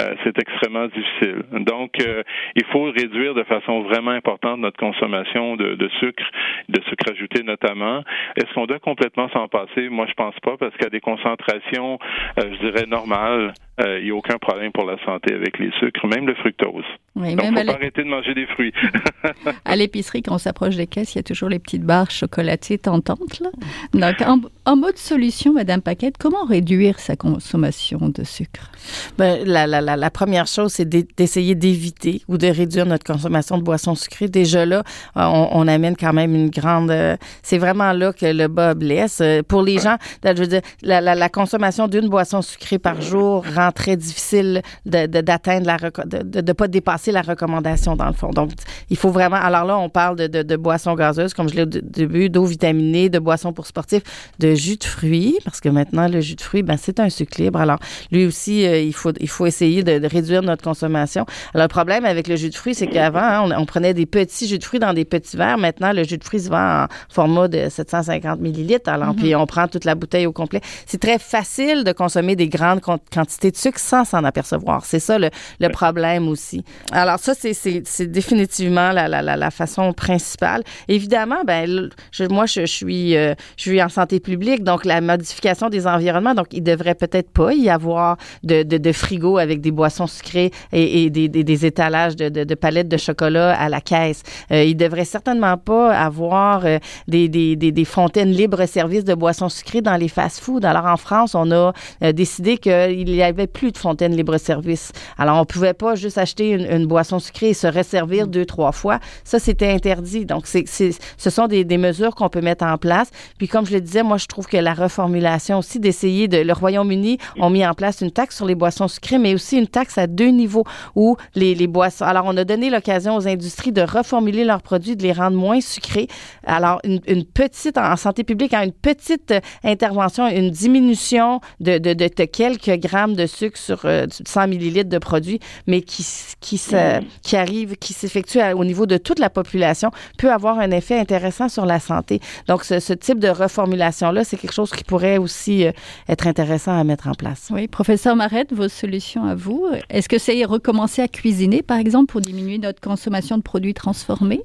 Euh, 0.01 0.15
c'est 0.23 0.37
extrêmement 0.37 0.87
difficile. 0.87 1.43
Donc, 1.51 1.91
euh, 2.01 2.23
il 2.55 2.65
faut 2.65 2.83
réduire 2.83 3.33
de 3.33 3.43
façon 3.43 3.81
vraiment 3.81 4.11
importante 4.11 4.59
notre 4.59 4.77
consommation 4.77 5.55
de, 5.55 5.75
de 5.75 5.89
sucre, 5.99 6.23
de 6.69 6.81
sucre 6.83 7.11
ajouté 7.11 7.43
notamment. 7.43 8.03
Est-ce 8.35 8.53
qu'on 8.53 8.65
doit 8.65 8.79
complètement 8.79 9.29
s'en 9.29 9.47
passer? 9.47 9.89
Moi, 9.89 10.05
je 10.07 10.13
pense 10.13 10.35
pas 10.41 10.57
parce 10.57 10.75
qu'à 10.77 10.89
des 10.89 11.01
concentrations, 11.01 11.99
euh, 12.39 12.43
je 12.53 12.69
dirais, 12.69 12.85
normales, 12.87 13.53
il 13.79 14.05
n'y 14.05 14.11
a 14.11 14.15
aucun 14.15 14.37
problème 14.37 14.71
pour 14.71 14.85
la 14.85 14.97
santé 15.05 15.33
avec 15.33 15.57
les 15.57 15.71
sucres, 15.79 16.05
même 16.07 16.27
le 16.27 16.35
fructose. 16.35 16.83
Oui, 17.15 17.35
Donc, 17.35 17.47
faut 17.47 17.65
pas 17.65 17.73
arrêter 17.73 18.03
de 18.03 18.07
manger 18.07 18.33
des 18.33 18.45
fruits. 18.47 18.73
à 19.65 19.75
l'épicerie, 19.75 20.21
quand 20.21 20.35
on 20.35 20.37
s'approche 20.37 20.75
des 20.75 20.87
caisses, 20.87 21.15
il 21.15 21.17
y 21.17 21.19
a 21.19 21.23
toujours 21.23 21.49
les 21.49 21.59
petites 21.59 21.83
barres 21.83 22.11
chocolatées 22.11 22.77
tentantes. 22.77 23.39
Là. 23.39 23.49
Donc, 23.93 24.21
en, 24.21 24.39
en, 24.65 24.75
mode 24.75 24.97
solution, 24.97 25.53
Madame 25.53 25.81
Paquette, 25.81 26.17
comment 26.17 26.45
réduire 26.45 26.99
sa 26.99 27.15
consommation 27.15 28.09
de 28.09 28.23
sucre? 28.23 28.71
Ben, 29.17 29.43
la, 29.45 29.67
la, 29.67 29.81
la, 29.81 29.97
la 29.97 30.09
première 30.11 30.47
chose, 30.47 30.73
c'est 30.73 30.87
d'essayer 30.87 31.55
d'éviter 31.55 32.21
ou 32.27 32.37
de 32.37 32.47
réduire 32.47 32.85
notre 32.85 33.05
consommation 33.05 33.57
de 33.57 33.63
boissons 33.63 33.95
sucrées. 33.95 34.29
Déjà 34.29 34.65
là, 34.65 34.83
on, 35.15 35.49
on 35.51 35.67
amène 35.67 35.95
quand 35.97 36.13
même 36.13 36.35
une 36.35 36.49
grande... 36.49 36.91
Euh, 36.91 37.17
c'est 37.43 37.57
vraiment 37.57 37.91
là 37.93 38.13
que 38.13 38.25
le 38.25 38.47
bas 38.47 38.75
blesse. 38.75 39.19
Euh, 39.21 39.41
pour 39.41 39.61
les 39.61 39.79
gens, 39.79 39.97
je 40.23 40.33
veux 40.33 40.47
dire, 40.47 40.61
la, 40.83 41.01
la, 41.01 41.15
la 41.15 41.29
consommation 41.29 41.87
d'une 41.87 42.07
boisson 42.07 42.41
sucrée 42.41 42.79
par 42.79 43.01
jour 43.01 43.43
rend 43.55 43.68
très 43.71 43.97
difficile 43.97 44.61
d'atteindre 44.85 45.65
la... 45.65 45.77
de 45.77 46.41
ne 46.41 46.53
pas 46.53 46.67
dépasser 46.67 47.11
la 47.11 47.21
recommandation, 47.21 47.95
dans 47.95 48.07
le 48.07 48.13
fond. 48.13 48.29
Donc, 48.29 48.51
il 48.89 48.97
faut 48.97 49.09
vraiment... 49.11 49.37
Alors 49.37 49.65
là, 49.65 49.77
on 49.77 49.89
parle 49.89 50.15
de, 50.15 50.27
de, 50.27 50.43
de 50.43 50.55
boissons 50.55 50.95
gazeuses, 50.95 51.33
comme 51.33 51.49
je 51.49 51.55
l'ai 51.55 51.63
au 51.63 51.65
début, 51.65 52.29
d'eau 52.29 52.45
vitaminée, 52.45 53.09
de 53.09 53.19
boissons 53.19 53.53
pour 53.53 53.67
sportifs, 53.67 54.03
de 54.39 54.55
jus 54.55 54.77
de 54.77 54.83
fruits, 54.83 55.37
parce 55.43 55.59
que 55.59 55.69
maintenant, 55.69 56.07
le 56.07 56.21
jus 56.21 56.35
de 56.35 56.41
fruits, 56.41 56.63
ben, 56.63 56.77
c'est 56.77 56.99
un 56.99 57.09
sucre 57.09 57.41
libre. 57.41 57.59
Alors, 57.59 57.79
lui 58.11 58.25
aussi, 58.25 58.65
euh, 58.65 58.79
il 58.79 58.93
faut, 58.93 59.11
il 59.19 59.29
faut 59.29 59.45
essayer 59.45 59.83
de, 59.83 60.05
réduire 60.07 60.41
notre 60.41 60.63
consommation. 60.63 61.25
Alors, 61.53 61.65
le 61.65 61.69
problème 61.69 62.05
avec 62.05 62.27
le 62.27 62.35
jus 62.35 62.49
de 62.49 62.55
fruits, 62.55 62.75
c'est 62.75 62.87
qu'avant, 62.87 63.19
hein, 63.19 63.55
on, 63.57 63.65
prenait 63.65 63.93
des 63.93 64.05
petits 64.05 64.47
jus 64.47 64.57
de 64.57 64.63
fruits 64.63 64.79
dans 64.79 64.93
des 64.93 65.05
petits 65.05 65.37
verres. 65.37 65.57
Maintenant, 65.57 65.93
le 65.93 66.03
jus 66.03 66.17
de 66.17 66.23
fruits 66.23 66.41
se 66.41 66.49
vend 66.49 66.83
en 66.83 66.87
format 67.09 67.47
de 67.47 67.69
750 67.69 68.39
millilitres. 68.39 68.89
Alors, 68.89 69.13
mm-hmm. 69.13 69.19
puis 69.19 69.35
on 69.35 69.45
prend 69.45 69.67
toute 69.67 69.85
la 69.85 69.95
bouteille 69.95 70.25
au 70.25 70.33
complet. 70.33 70.61
C'est 70.85 70.99
très 70.99 71.19
facile 71.19 71.83
de 71.83 71.91
consommer 71.91 72.35
des 72.35 72.49
grandes 72.49 72.81
quantités 72.81 73.51
de 73.51 73.57
sucre 73.59 73.79
sans 73.79 74.05
s'en 74.05 74.23
apercevoir. 74.23 74.85
C'est 74.85 74.99
ça 74.99 75.19
le, 75.19 75.29
le 75.59 75.69
problème 75.69 76.27
aussi. 76.27 76.63
Alors 76.91 77.19
ça, 77.19 77.33
c'est 77.35 78.07
définitivement 78.07 78.91
la, 78.91 79.07
la, 79.07 79.21
la, 79.21 79.51
façon 79.51 79.93
principale. 79.93 80.63
Évidemment, 80.87 81.43
ben 81.45 81.89
je, 82.11 82.23
moi, 82.25 82.45
je, 82.45 82.65
suis, 82.65 83.15
euh, 83.15 83.33
je 83.57 83.63
suis 83.63 83.81
en 83.81 83.89
santé 83.89 84.19
publique, 84.19 84.63
donc 84.63 84.85
la 84.85 85.01
modification 85.01 85.69
des 85.69 85.87
environnements, 85.87 86.35
donc 86.35 86.47
il 86.51 86.63
devrait 86.63 86.95
peut-être 86.95 87.31
pas 87.31 87.53
y 87.53 87.69
avoir 87.69 88.17
de, 88.43 88.63
de, 88.63 88.77
de, 88.77 88.91
frigo 88.91 89.37
avec 89.37 89.61
des 89.61 89.71
boissons 89.71 90.07
sucrées 90.07 90.51
et, 90.71 91.03
et 91.03 91.09
des, 91.09 91.27
des, 91.27 91.43
des, 91.43 91.65
étalages 91.65 92.15
de, 92.15 92.29
de, 92.29 92.55
palettes 92.55 92.87
de 92.87 92.97
chocolat 92.97 93.55
à 93.59 93.69
la 93.69 93.81
caisse. 93.81 94.23
Euh, 94.51 94.63
il 94.63 94.75
devrait 94.75 95.05
certainement 95.05 95.57
pas 95.57 95.93
avoir 95.93 96.65
euh, 96.65 96.77
des, 97.07 97.27
des, 97.29 97.55
des, 97.55 97.85
fontaines 97.85 98.31
libre-service 98.31 99.03
de 99.03 99.13
boissons 99.13 99.49
sucrées 99.49 99.81
dans 99.81 99.95
les 99.95 100.07
fast-foods. 100.07 100.63
Alors 100.63 100.85
en 100.85 100.97
France, 100.97 101.35
on 101.35 101.51
a 101.51 101.73
euh, 102.03 102.11
décidé 102.11 102.57
qu'il 102.57 103.05
n'y 103.05 103.23
avait 103.23 103.47
plus 103.49 103.71
de 103.71 103.77
fontaines 103.77 104.15
libre-service. 104.15 104.91
Alors 105.17 105.37
on 105.41 105.45
pouvait 105.45 105.73
pas 105.73 105.95
juste 105.95 106.17
acheter 106.17 106.51
une, 106.51 106.65
une, 106.65 106.87
boisson 106.87 107.19
sucrée 107.19 107.49
et 107.49 107.53
se 107.53 107.67
resservir 107.67 108.27
deux, 108.27 108.45
trois 108.45 108.71
fois. 108.71 108.99
Ça, 109.23 109.39
c'était 109.39 109.69
interdit. 109.69 110.25
Donc, 110.25 110.47
c'est, 110.47 110.65
ce 110.65 111.29
sont 111.29 111.47
des, 111.47 111.63
des 111.63 111.77
mesures 111.77 112.15
qu'on 112.15 112.29
peut 112.29 112.41
mettre 112.41 112.65
en 112.65 112.77
place. 112.77 113.09
Puis 113.37 113.47
comme 113.47 113.65
je 113.65 113.73
le 113.73 113.81
disais, 113.81 114.03
moi, 114.03 114.17
je 114.17 114.27
trouve 114.27 114.47
que 114.47 114.57
la 114.57 114.73
reformulation 114.73 115.59
aussi 115.59 115.79
d'essayer 115.79 116.27
de... 116.27 116.37
Le 116.37 116.53
Royaume-Uni 116.53 117.17
ont 117.39 117.49
mis 117.49 117.65
en 117.65 117.73
place 117.73 118.01
une 118.01 118.11
taxe 118.11 118.37
sur 118.37 118.45
les 118.45 118.55
boissons 118.55 118.87
sucrées, 118.87 119.17
mais 119.17 119.33
aussi 119.33 119.57
une 119.57 119.67
taxe 119.67 119.97
à 119.97 120.07
deux 120.07 120.29
niveaux 120.29 120.63
où 120.95 121.17
les, 121.35 121.55
les 121.55 121.67
boissons... 121.67 122.05
Alors, 122.05 122.25
on 122.25 122.37
a 122.37 122.43
donné 122.43 122.69
l'occasion 122.69 123.15
aux 123.15 123.27
industries 123.27 123.71
de 123.71 123.81
reformuler 123.81 124.43
leurs 124.43 124.61
produits, 124.61 124.95
de 124.95 125.03
les 125.03 125.13
rendre 125.13 125.37
moins 125.37 125.61
sucrés. 125.61 126.07
Alors, 126.45 126.79
une, 126.83 127.01
une 127.07 127.25
petite, 127.25 127.77
en 127.77 127.95
santé 127.95 128.23
publique, 128.23 128.53
une 128.53 128.71
petite 128.71 129.33
intervention, 129.63 130.27
une 130.27 130.49
diminution 130.49 131.41
de, 131.59 131.77
de, 131.77 131.93
de, 131.93 132.07
quelques 132.25 132.79
grammes 132.79 133.15
de 133.15 133.25
sucre 133.29 133.57
sur 133.57 133.81
100 133.81 133.87
euh, 133.87 134.47
millilitres 134.47 134.89
de 134.89 134.97
produits, 134.97 135.39
mais 135.67 135.81
qui, 135.81 136.05
qui, 136.39 136.57
se, 136.57 137.01
qui 137.23 137.35
arrive, 137.35 137.75
qui 137.77 137.93
s'effectue 137.93 138.39
au 138.55 138.65
niveau 138.65 138.85
de 138.85 138.97
toute 138.97 139.19
la 139.19 139.29
population, 139.29 139.91
peut 140.17 140.31
avoir 140.31 140.59
un 140.59 140.71
effet 140.71 140.99
intéressant 140.99 141.49
sur 141.49 141.65
la 141.65 141.79
santé. 141.79 142.19
Donc, 142.47 142.63
ce, 142.63 142.79
ce 142.79 142.93
type 142.93 143.19
de 143.19 143.29
reformulation-là, 143.29 144.23
c'est 144.23 144.37
quelque 144.37 144.53
chose 144.53 144.71
qui 144.71 144.83
pourrait 144.83 145.17
aussi 145.17 145.65
euh, 145.65 145.71
être 146.07 146.27
intéressant 146.27 146.77
à 146.77 146.83
mettre 146.83 147.07
en 147.07 147.13
place. 147.13 147.49
Oui, 147.51 147.67
professeur 147.67 148.15
Marette, 148.15 148.53
vos 148.53 148.67
solutions 148.67 149.25
à 149.25 149.35
vous. 149.35 149.65
Est-ce 149.89 150.09
que 150.09 150.17
c'est 150.17 150.43
recommencer 150.45 151.01
à 151.01 151.07
cuisiner, 151.07 151.61
par 151.61 151.77
exemple, 151.77 152.11
pour 152.11 152.21
diminuer 152.21 152.57
notre 152.57 152.81
consommation 152.81 153.37
de 153.37 153.43
produits 153.43 153.73
transformés? 153.73 154.41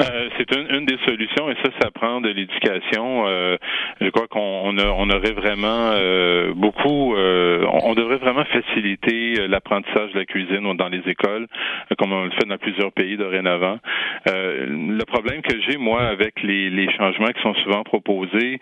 Euh, 0.00 0.28
c'est 0.36 0.50
une, 0.56 0.86
des 0.86 0.98
solutions 1.06 1.50
et 1.50 1.54
ça, 1.62 1.70
ça 1.80 1.90
prend 1.90 2.20
de 2.20 2.28
l'éducation. 2.28 3.24
Euh, 3.26 3.56
je 4.00 4.08
crois 4.10 4.26
qu'on 4.26 4.76
on, 4.78 5.10
aurait 5.10 5.32
vraiment 5.32 5.90
euh, 5.92 6.52
beaucoup, 6.54 7.14
on, 7.14 7.94
devrait 7.94 8.16
vraiment 8.16 8.44
faciliter 8.44 9.46
l'apprentissage 9.48 10.12
de 10.12 10.18
la 10.18 10.24
cuisine 10.24 10.76
dans 10.76 10.88
les 10.88 11.02
écoles, 11.06 11.46
comme 11.98 12.12
on 12.12 12.24
le 12.24 12.30
fait 12.30 12.46
dans 12.46 12.58
plusieurs 12.58 12.92
pays 12.92 13.16
dorénavant. 13.16 13.78
le 14.26 15.04
problème 15.04 15.42
que 15.42 15.60
j'ai 15.62 15.76
moi 15.76 16.02
avec 16.02 16.42
les, 16.42 16.70
les, 16.70 16.90
changements 16.92 17.28
qui 17.28 17.42
sont 17.42 17.54
souvent 17.62 17.82
proposés, 17.82 18.60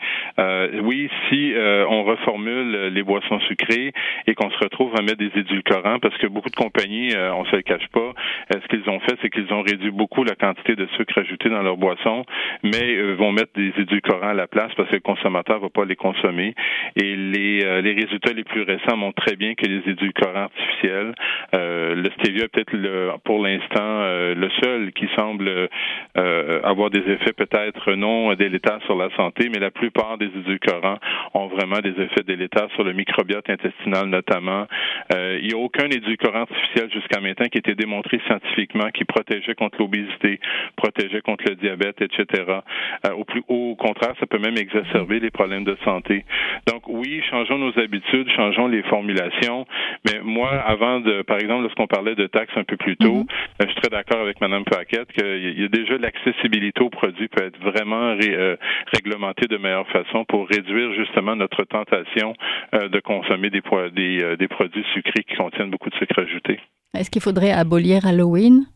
oui, 0.82 1.08
si 1.28 1.54
on 1.56 2.04
reformule 2.04 2.88
les 2.92 3.02
boissons 3.02 3.40
sucrées 3.40 3.92
et 4.26 4.34
qu'on 4.34 4.50
se 4.50 4.58
retrouve 4.58 4.94
à 4.96 5.02
mettre 5.02 5.18
des 5.18 5.32
édulcorants, 5.34 5.98
parce 5.98 6.16
que 6.18 6.26
beaucoup 6.26 6.50
de 6.50 6.56
compagnies, 6.56 7.14
on 7.16 7.44
se 7.46 7.56
le 7.56 7.62
cache 7.62 7.88
pas, 7.92 8.12
ce 8.52 8.66
qu'ils 8.68 8.88
ont 8.90 9.00
fait, 9.00 9.16
c'est 9.22 9.30
qu'ils 9.30 9.52
ont 9.52 9.62
réduit 9.62 9.90
beaucoup 9.90 10.24
la 10.24 10.34
quantité 10.34 10.76
de 10.76 10.86
sucre 10.96 11.11
ajouté 11.18 11.48
dans 11.48 11.62
leur 11.62 11.76
boisson, 11.76 12.24
mais 12.62 12.96
euh, 12.96 13.14
vont 13.14 13.32
mettre 13.32 13.52
des 13.54 13.72
édulcorants 13.78 14.28
à 14.28 14.34
la 14.34 14.46
place 14.46 14.72
parce 14.76 14.88
que 14.88 14.96
le 14.96 15.00
consommateur 15.00 15.60
va 15.60 15.68
pas 15.68 15.84
les 15.84 15.96
consommer. 15.96 16.54
Et 16.96 17.16
les, 17.16 17.64
euh, 17.64 17.80
les 17.80 17.92
résultats 17.92 18.32
les 18.32 18.44
plus 18.44 18.62
récents 18.62 18.96
montrent 18.96 19.22
très 19.22 19.36
bien 19.36 19.54
que 19.54 19.66
les 19.66 19.82
édulcorants 19.90 20.44
artificiels, 20.44 21.14
euh, 21.54 21.94
le 21.94 22.10
stevia 22.18 22.44
est 22.44 22.48
peut-être 22.48 22.72
le, 22.72 23.10
pour 23.24 23.42
l'instant 23.42 23.72
le 23.82 24.48
seul 24.62 24.92
qui 24.92 25.08
semble 25.16 25.68
avoir 26.14 26.90
des 26.90 27.00
effets 27.00 27.32
peut-être 27.32 27.92
non 27.94 28.32
délétères 28.34 28.80
sur 28.84 28.96
la 28.96 29.10
santé, 29.16 29.48
mais 29.52 29.58
la 29.58 29.70
plupart 29.70 30.18
des 30.18 30.26
édulcorants 30.26 30.98
ont 31.34 31.46
vraiment 31.48 31.78
des 31.78 31.90
effets 31.90 32.22
délétères 32.26 32.68
sur 32.74 32.84
le 32.84 32.92
microbiote 32.92 33.48
intestinal 33.48 34.06
notamment. 34.06 34.66
il 35.14 35.46
n'y 35.46 35.54
a 35.54 35.58
aucun 35.58 35.86
édulcorant 35.86 36.42
artificiel 36.42 36.90
jusqu'à 36.92 37.20
maintenant 37.20 37.46
qui 37.46 37.58
été 37.58 37.74
démontré 37.74 38.20
scientifiquement 38.26 38.90
qui 38.92 39.04
protégeait 39.04 39.54
contre 39.54 39.78
l'obésité, 39.78 40.40
protégeait 40.76 41.01
contre 41.24 41.44
le 41.48 41.56
diabète, 41.56 42.00
etc. 42.00 42.44
Euh, 43.06 43.12
au, 43.14 43.24
plus, 43.24 43.42
au 43.48 43.74
contraire, 43.76 44.14
ça 44.20 44.26
peut 44.26 44.38
même 44.38 44.56
exacerber 44.56 45.20
les 45.20 45.30
problèmes 45.30 45.64
de 45.64 45.76
santé. 45.84 46.24
Donc 46.66 46.82
oui, 46.88 47.22
changeons 47.30 47.58
nos 47.58 47.78
habitudes, 47.78 48.28
changeons 48.30 48.68
les 48.68 48.82
formulations. 48.84 49.66
Mais 50.06 50.20
moi, 50.22 50.50
avant 50.50 51.00
de, 51.00 51.22
par 51.22 51.38
exemple, 51.38 51.62
lorsqu'on 51.62 51.86
parlait 51.86 52.14
de 52.14 52.26
taxes 52.26 52.56
un 52.56 52.64
peu 52.64 52.76
plus 52.76 52.96
tôt, 52.96 53.22
mm-hmm. 53.22 53.62
euh, 53.62 53.66
je 53.66 53.70
suis 53.72 53.80
très 53.80 53.90
d'accord 53.90 54.20
avec 54.20 54.40
Mme 54.40 54.64
Paquette 54.64 55.12
qu'il 55.12 55.60
y 55.60 55.64
a 55.64 55.68
déjà 55.68 55.96
l'accessibilité 55.98 56.82
aux 56.82 56.90
produits 56.90 57.28
peut 57.28 57.44
être 57.44 57.58
vraiment 57.60 58.14
ré, 58.16 58.34
euh, 58.34 58.56
réglementée 58.92 59.46
de 59.48 59.56
meilleure 59.56 59.88
façon 59.88 60.24
pour 60.24 60.48
réduire 60.48 60.92
justement 60.94 61.36
notre 61.36 61.64
tentation 61.64 62.34
euh, 62.74 62.88
de 62.88 63.00
consommer 63.00 63.50
des, 63.50 63.62
des, 63.94 64.36
des 64.36 64.48
produits 64.48 64.84
sucrés 64.94 65.24
qui 65.24 65.34
contiennent 65.36 65.70
beaucoup 65.70 65.90
de 65.90 65.96
sucre 65.96 66.20
ajouté. 66.20 66.60
Est-ce 66.94 67.10
qu'il 67.10 67.22
faudrait 67.22 67.52
abolir 67.52 68.06
Halloween? 68.06 68.66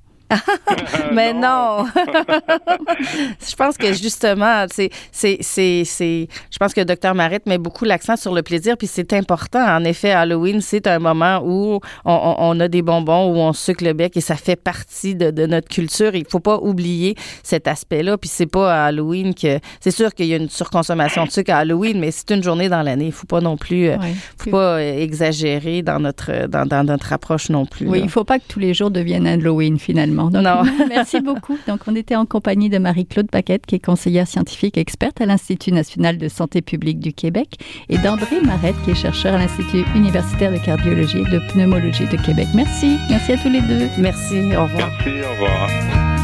Mais 1.13 1.33
non. 1.33 1.87
je 3.49 3.55
pense 3.57 3.77
que 3.77 3.93
justement, 3.93 4.67
c'est, 4.71 4.91
c'est, 5.13 5.39
c'est, 5.41 5.85
c'est, 5.85 6.29
je 6.51 6.59
pense 6.59 6.75
que 6.75 6.81
le 6.81 6.87
docteur 6.87 7.15
Marette 7.15 7.47
met 7.47 7.59
beaucoup 7.59 7.85
l'accent 7.85 8.17
sur 8.17 8.35
le 8.35 8.43
plaisir, 8.43 8.77
puis 8.77 8.87
c'est 8.87 9.13
important. 9.13 9.65
En 9.65 9.85
effet, 9.85 10.11
Halloween, 10.11 10.61
c'est 10.61 10.87
un 10.87 10.99
moment 10.99 11.41
où 11.45 11.81
on, 12.05 12.35
on, 12.39 12.61
a 12.61 12.69
des 12.69 12.83
bonbons, 12.83 13.33
où 13.33 13.37
on 13.37 13.53
sucre 13.53 13.85
le 13.85 13.93
bec, 13.93 14.17
et 14.17 14.21
ça 14.21 14.37
fait 14.37 14.57
partie 14.57 15.15
de, 15.15 15.31
de 15.31 15.47
notre 15.47 15.69
culture. 15.69 16.15
Il 16.15 16.27
faut 16.29 16.41
pas 16.41 16.59
oublier 16.59 17.15
cet 17.43 17.69
aspect-là. 17.69 18.19
Puis 18.19 18.31
c'est 18.33 18.47
pas 18.47 18.75
à 18.75 18.87
Halloween 18.87 19.35
que, 19.35 19.61
c'est 19.81 19.91
sûr 19.91 20.13
qu'il 20.15 20.27
y 20.27 20.35
a 20.35 20.37
une 20.37 20.51
surconsommation 20.51 21.25
de 21.25 21.31
sucre 21.31 21.53
à 21.53 21.59
Halloween, 21.59 22.01
mais 22.01 22.11
c'est 22.11 22.31
une 22.31 22.43
journée 22.43 22.69
dans 22.69 22.83
l'année. 22.83 23.07
Il 23.07 23.13
faut 23.13 23.27
pas 23.27 23.41
non 23.41 23.57
plus, 23.57 23.89
euh, 23.89 23.97
faut 24.39 24.51
pas 24.51 24.83
exagérer 24.83 25.83
dans 25.83 26.01
notre, 26.01 26.49
dans, 26.49 26.67
dans 26.67 26.85
notre 26.85 27.13
approche 27.13 27.49
non 27.49 27.65
plus. 27.65 27.87
Oui, 27.87 27.99
là. 27.99 28.05
il 28.05 28.11
faut 28.11 28.25
pas 28.25 28.39
que 28.39 28.45
tous 28.49 28.59
les 28.59 28.75
jours 28.75 28.91
deviennent 28.91 29.27
Halloween 29.27 29.79
finalement 29.79 30.16
non. 30.43 30.63
merci 30.89 31.21
beaucoup. 31.21 31.59
Donc, 31.67 31.81
on 31.87 31.95
était 31.95 32.17
en 32.17 32.27
compagnie 32.27 32.69
de 32.69 32.79
Marie-Claude 32.79 33.31
Paquette, 33.31 33.67
qui 33.67 33.77
est 33.77 33.85
conseillère 33.85 34.27
scientifique 34.27 34.77
experte 34.77 35.21
à 35.21 35.27
l'Institut 35.27 35.73
national 35.73 36.19
de 36.19 36.29
santé 36.29 36.63
publique 36.63 36.99
du 36.99 37.13
Québec, 37.13 37.57
et 37.89 37.99
d'André 37.99 38.41
Marette, 38.41 38.77
qui 38.85 38.93
est 38.93 38.95
chercheur 38.95 39.35
à 39.35 39.39
l'Institut 39.39 39.85
universitaire 39.95 40.53
de 40.53 40.59
cardiologie 40.59 41.19
et 41.19 41.31
de 41.31 41.41
pneumologie 41.53 42.07
de 42.07 42.17
Québec. 42.17 42.47
Merci. 42.55 42.97
Merci 43.11 43.33
à 43.33 43.37
tous 43.37 43.51
les 43.51 43.61
deux. 43.61 43.89
Merci. 43.99 44.57
Au 44.57 44.65
revoir. 44.65 44.91
Merci. 45.05 45.11
Au 45.23 45.33
revoir. 45.33 46.16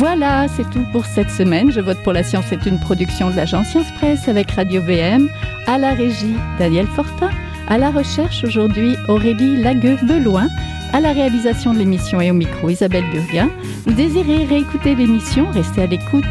Voilà, 0.00 0.48
c'est 0.48 0.68
tout 0.70 0.86
pour 0.92 1.04
cette 1.04 1.30
semaine. 1.30 1.70
Je 1.70 1.78
vote 1.78 2.02
pour 2.02 2.14
la 2.14 2.22
science 2.22 2.50
est 2.52 2.64
une 2.64 2.80
production 2.80 3.28
de 3.28 3.36
l'agence 3.36 3.66
Science 3.66 3.92
Presse 3.98 4.28
avec 4.28 4.50
Radio 4.52 4.80
VM, 4.80 5.28
à 5.66 5.76
la 5.76 5.92
régie 5.92 6.36
Daniel 6.58 6.86
Fortin, 6.86 7.28
à 7.68 7.76
la 7.76 7.90
recherche 7.90 8.42
aujourd'hui 8.42 8.96
Aurélie 9.08 9.58
Lagueux-Beloin, 9.58 10.48
à 10.94 11.00
la 11.00 11.12
réalisation 11.12 11.74
de 11.74 11.80
l'émission 11.80 12.18
et 12.18 12.30
au 12.30 12.34
micro 12.34 12.70
Isabelle 12.70 13.04
Burguin. 13.12 13.50
Vous 13.84 13.92
désirez 13.92 14.46
réécouter 14.46 14.94
l'émission, 14.94 15.46
restez 15.50 15.82
à 15.82 15.86
l'écoute 15.86 16.24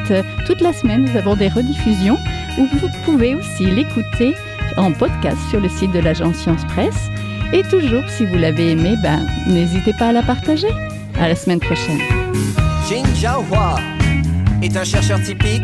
toute 0.48 0.62
la 0.62 0.74
semaine. 0.74 1.06
Nous 1.06 1.16
avons 1.16 1.36
des 1.36 1.50
rediffusions 1.50 2.18
où 2.58 2.66
vous 2.66 2.90
pouvez 3.06 3.36
aussi 3.36 3.68
l'écouter 3.68 4.34
en 4.78 4.92
podcast 4.94 5.38
sur 5.52 5.60
le 5.60 5.70
site 5.70 5.92
de 5.92 6.00
l'agence 6.00 6.38
Science 6.38 6.66
Presse. 6.70 7.08
Et 7.54 7.62
toujours, 7.62 8.10
si 8.10 8.26
vous 8.26 8.40
l'avez 8.40 8.72
aimé, 8.72 8.96
ben, 9.04 9.28
n'hésitez 9.46 9.94
pas 9.94 10.08
à 10.08 10.12
la 10.12 10.24
partager. 10.24 10.72
À 11.20 11.28
la 11.28 11.36
semaine 11.36 11.60
prochaine. 11.60 12.00
Jin 12.90 13.06
Jiahua 13.14 13.76
est 14.64 14.76
un 14.76 14.84
chercheur 14.84 15.22
typique 15.22 15.62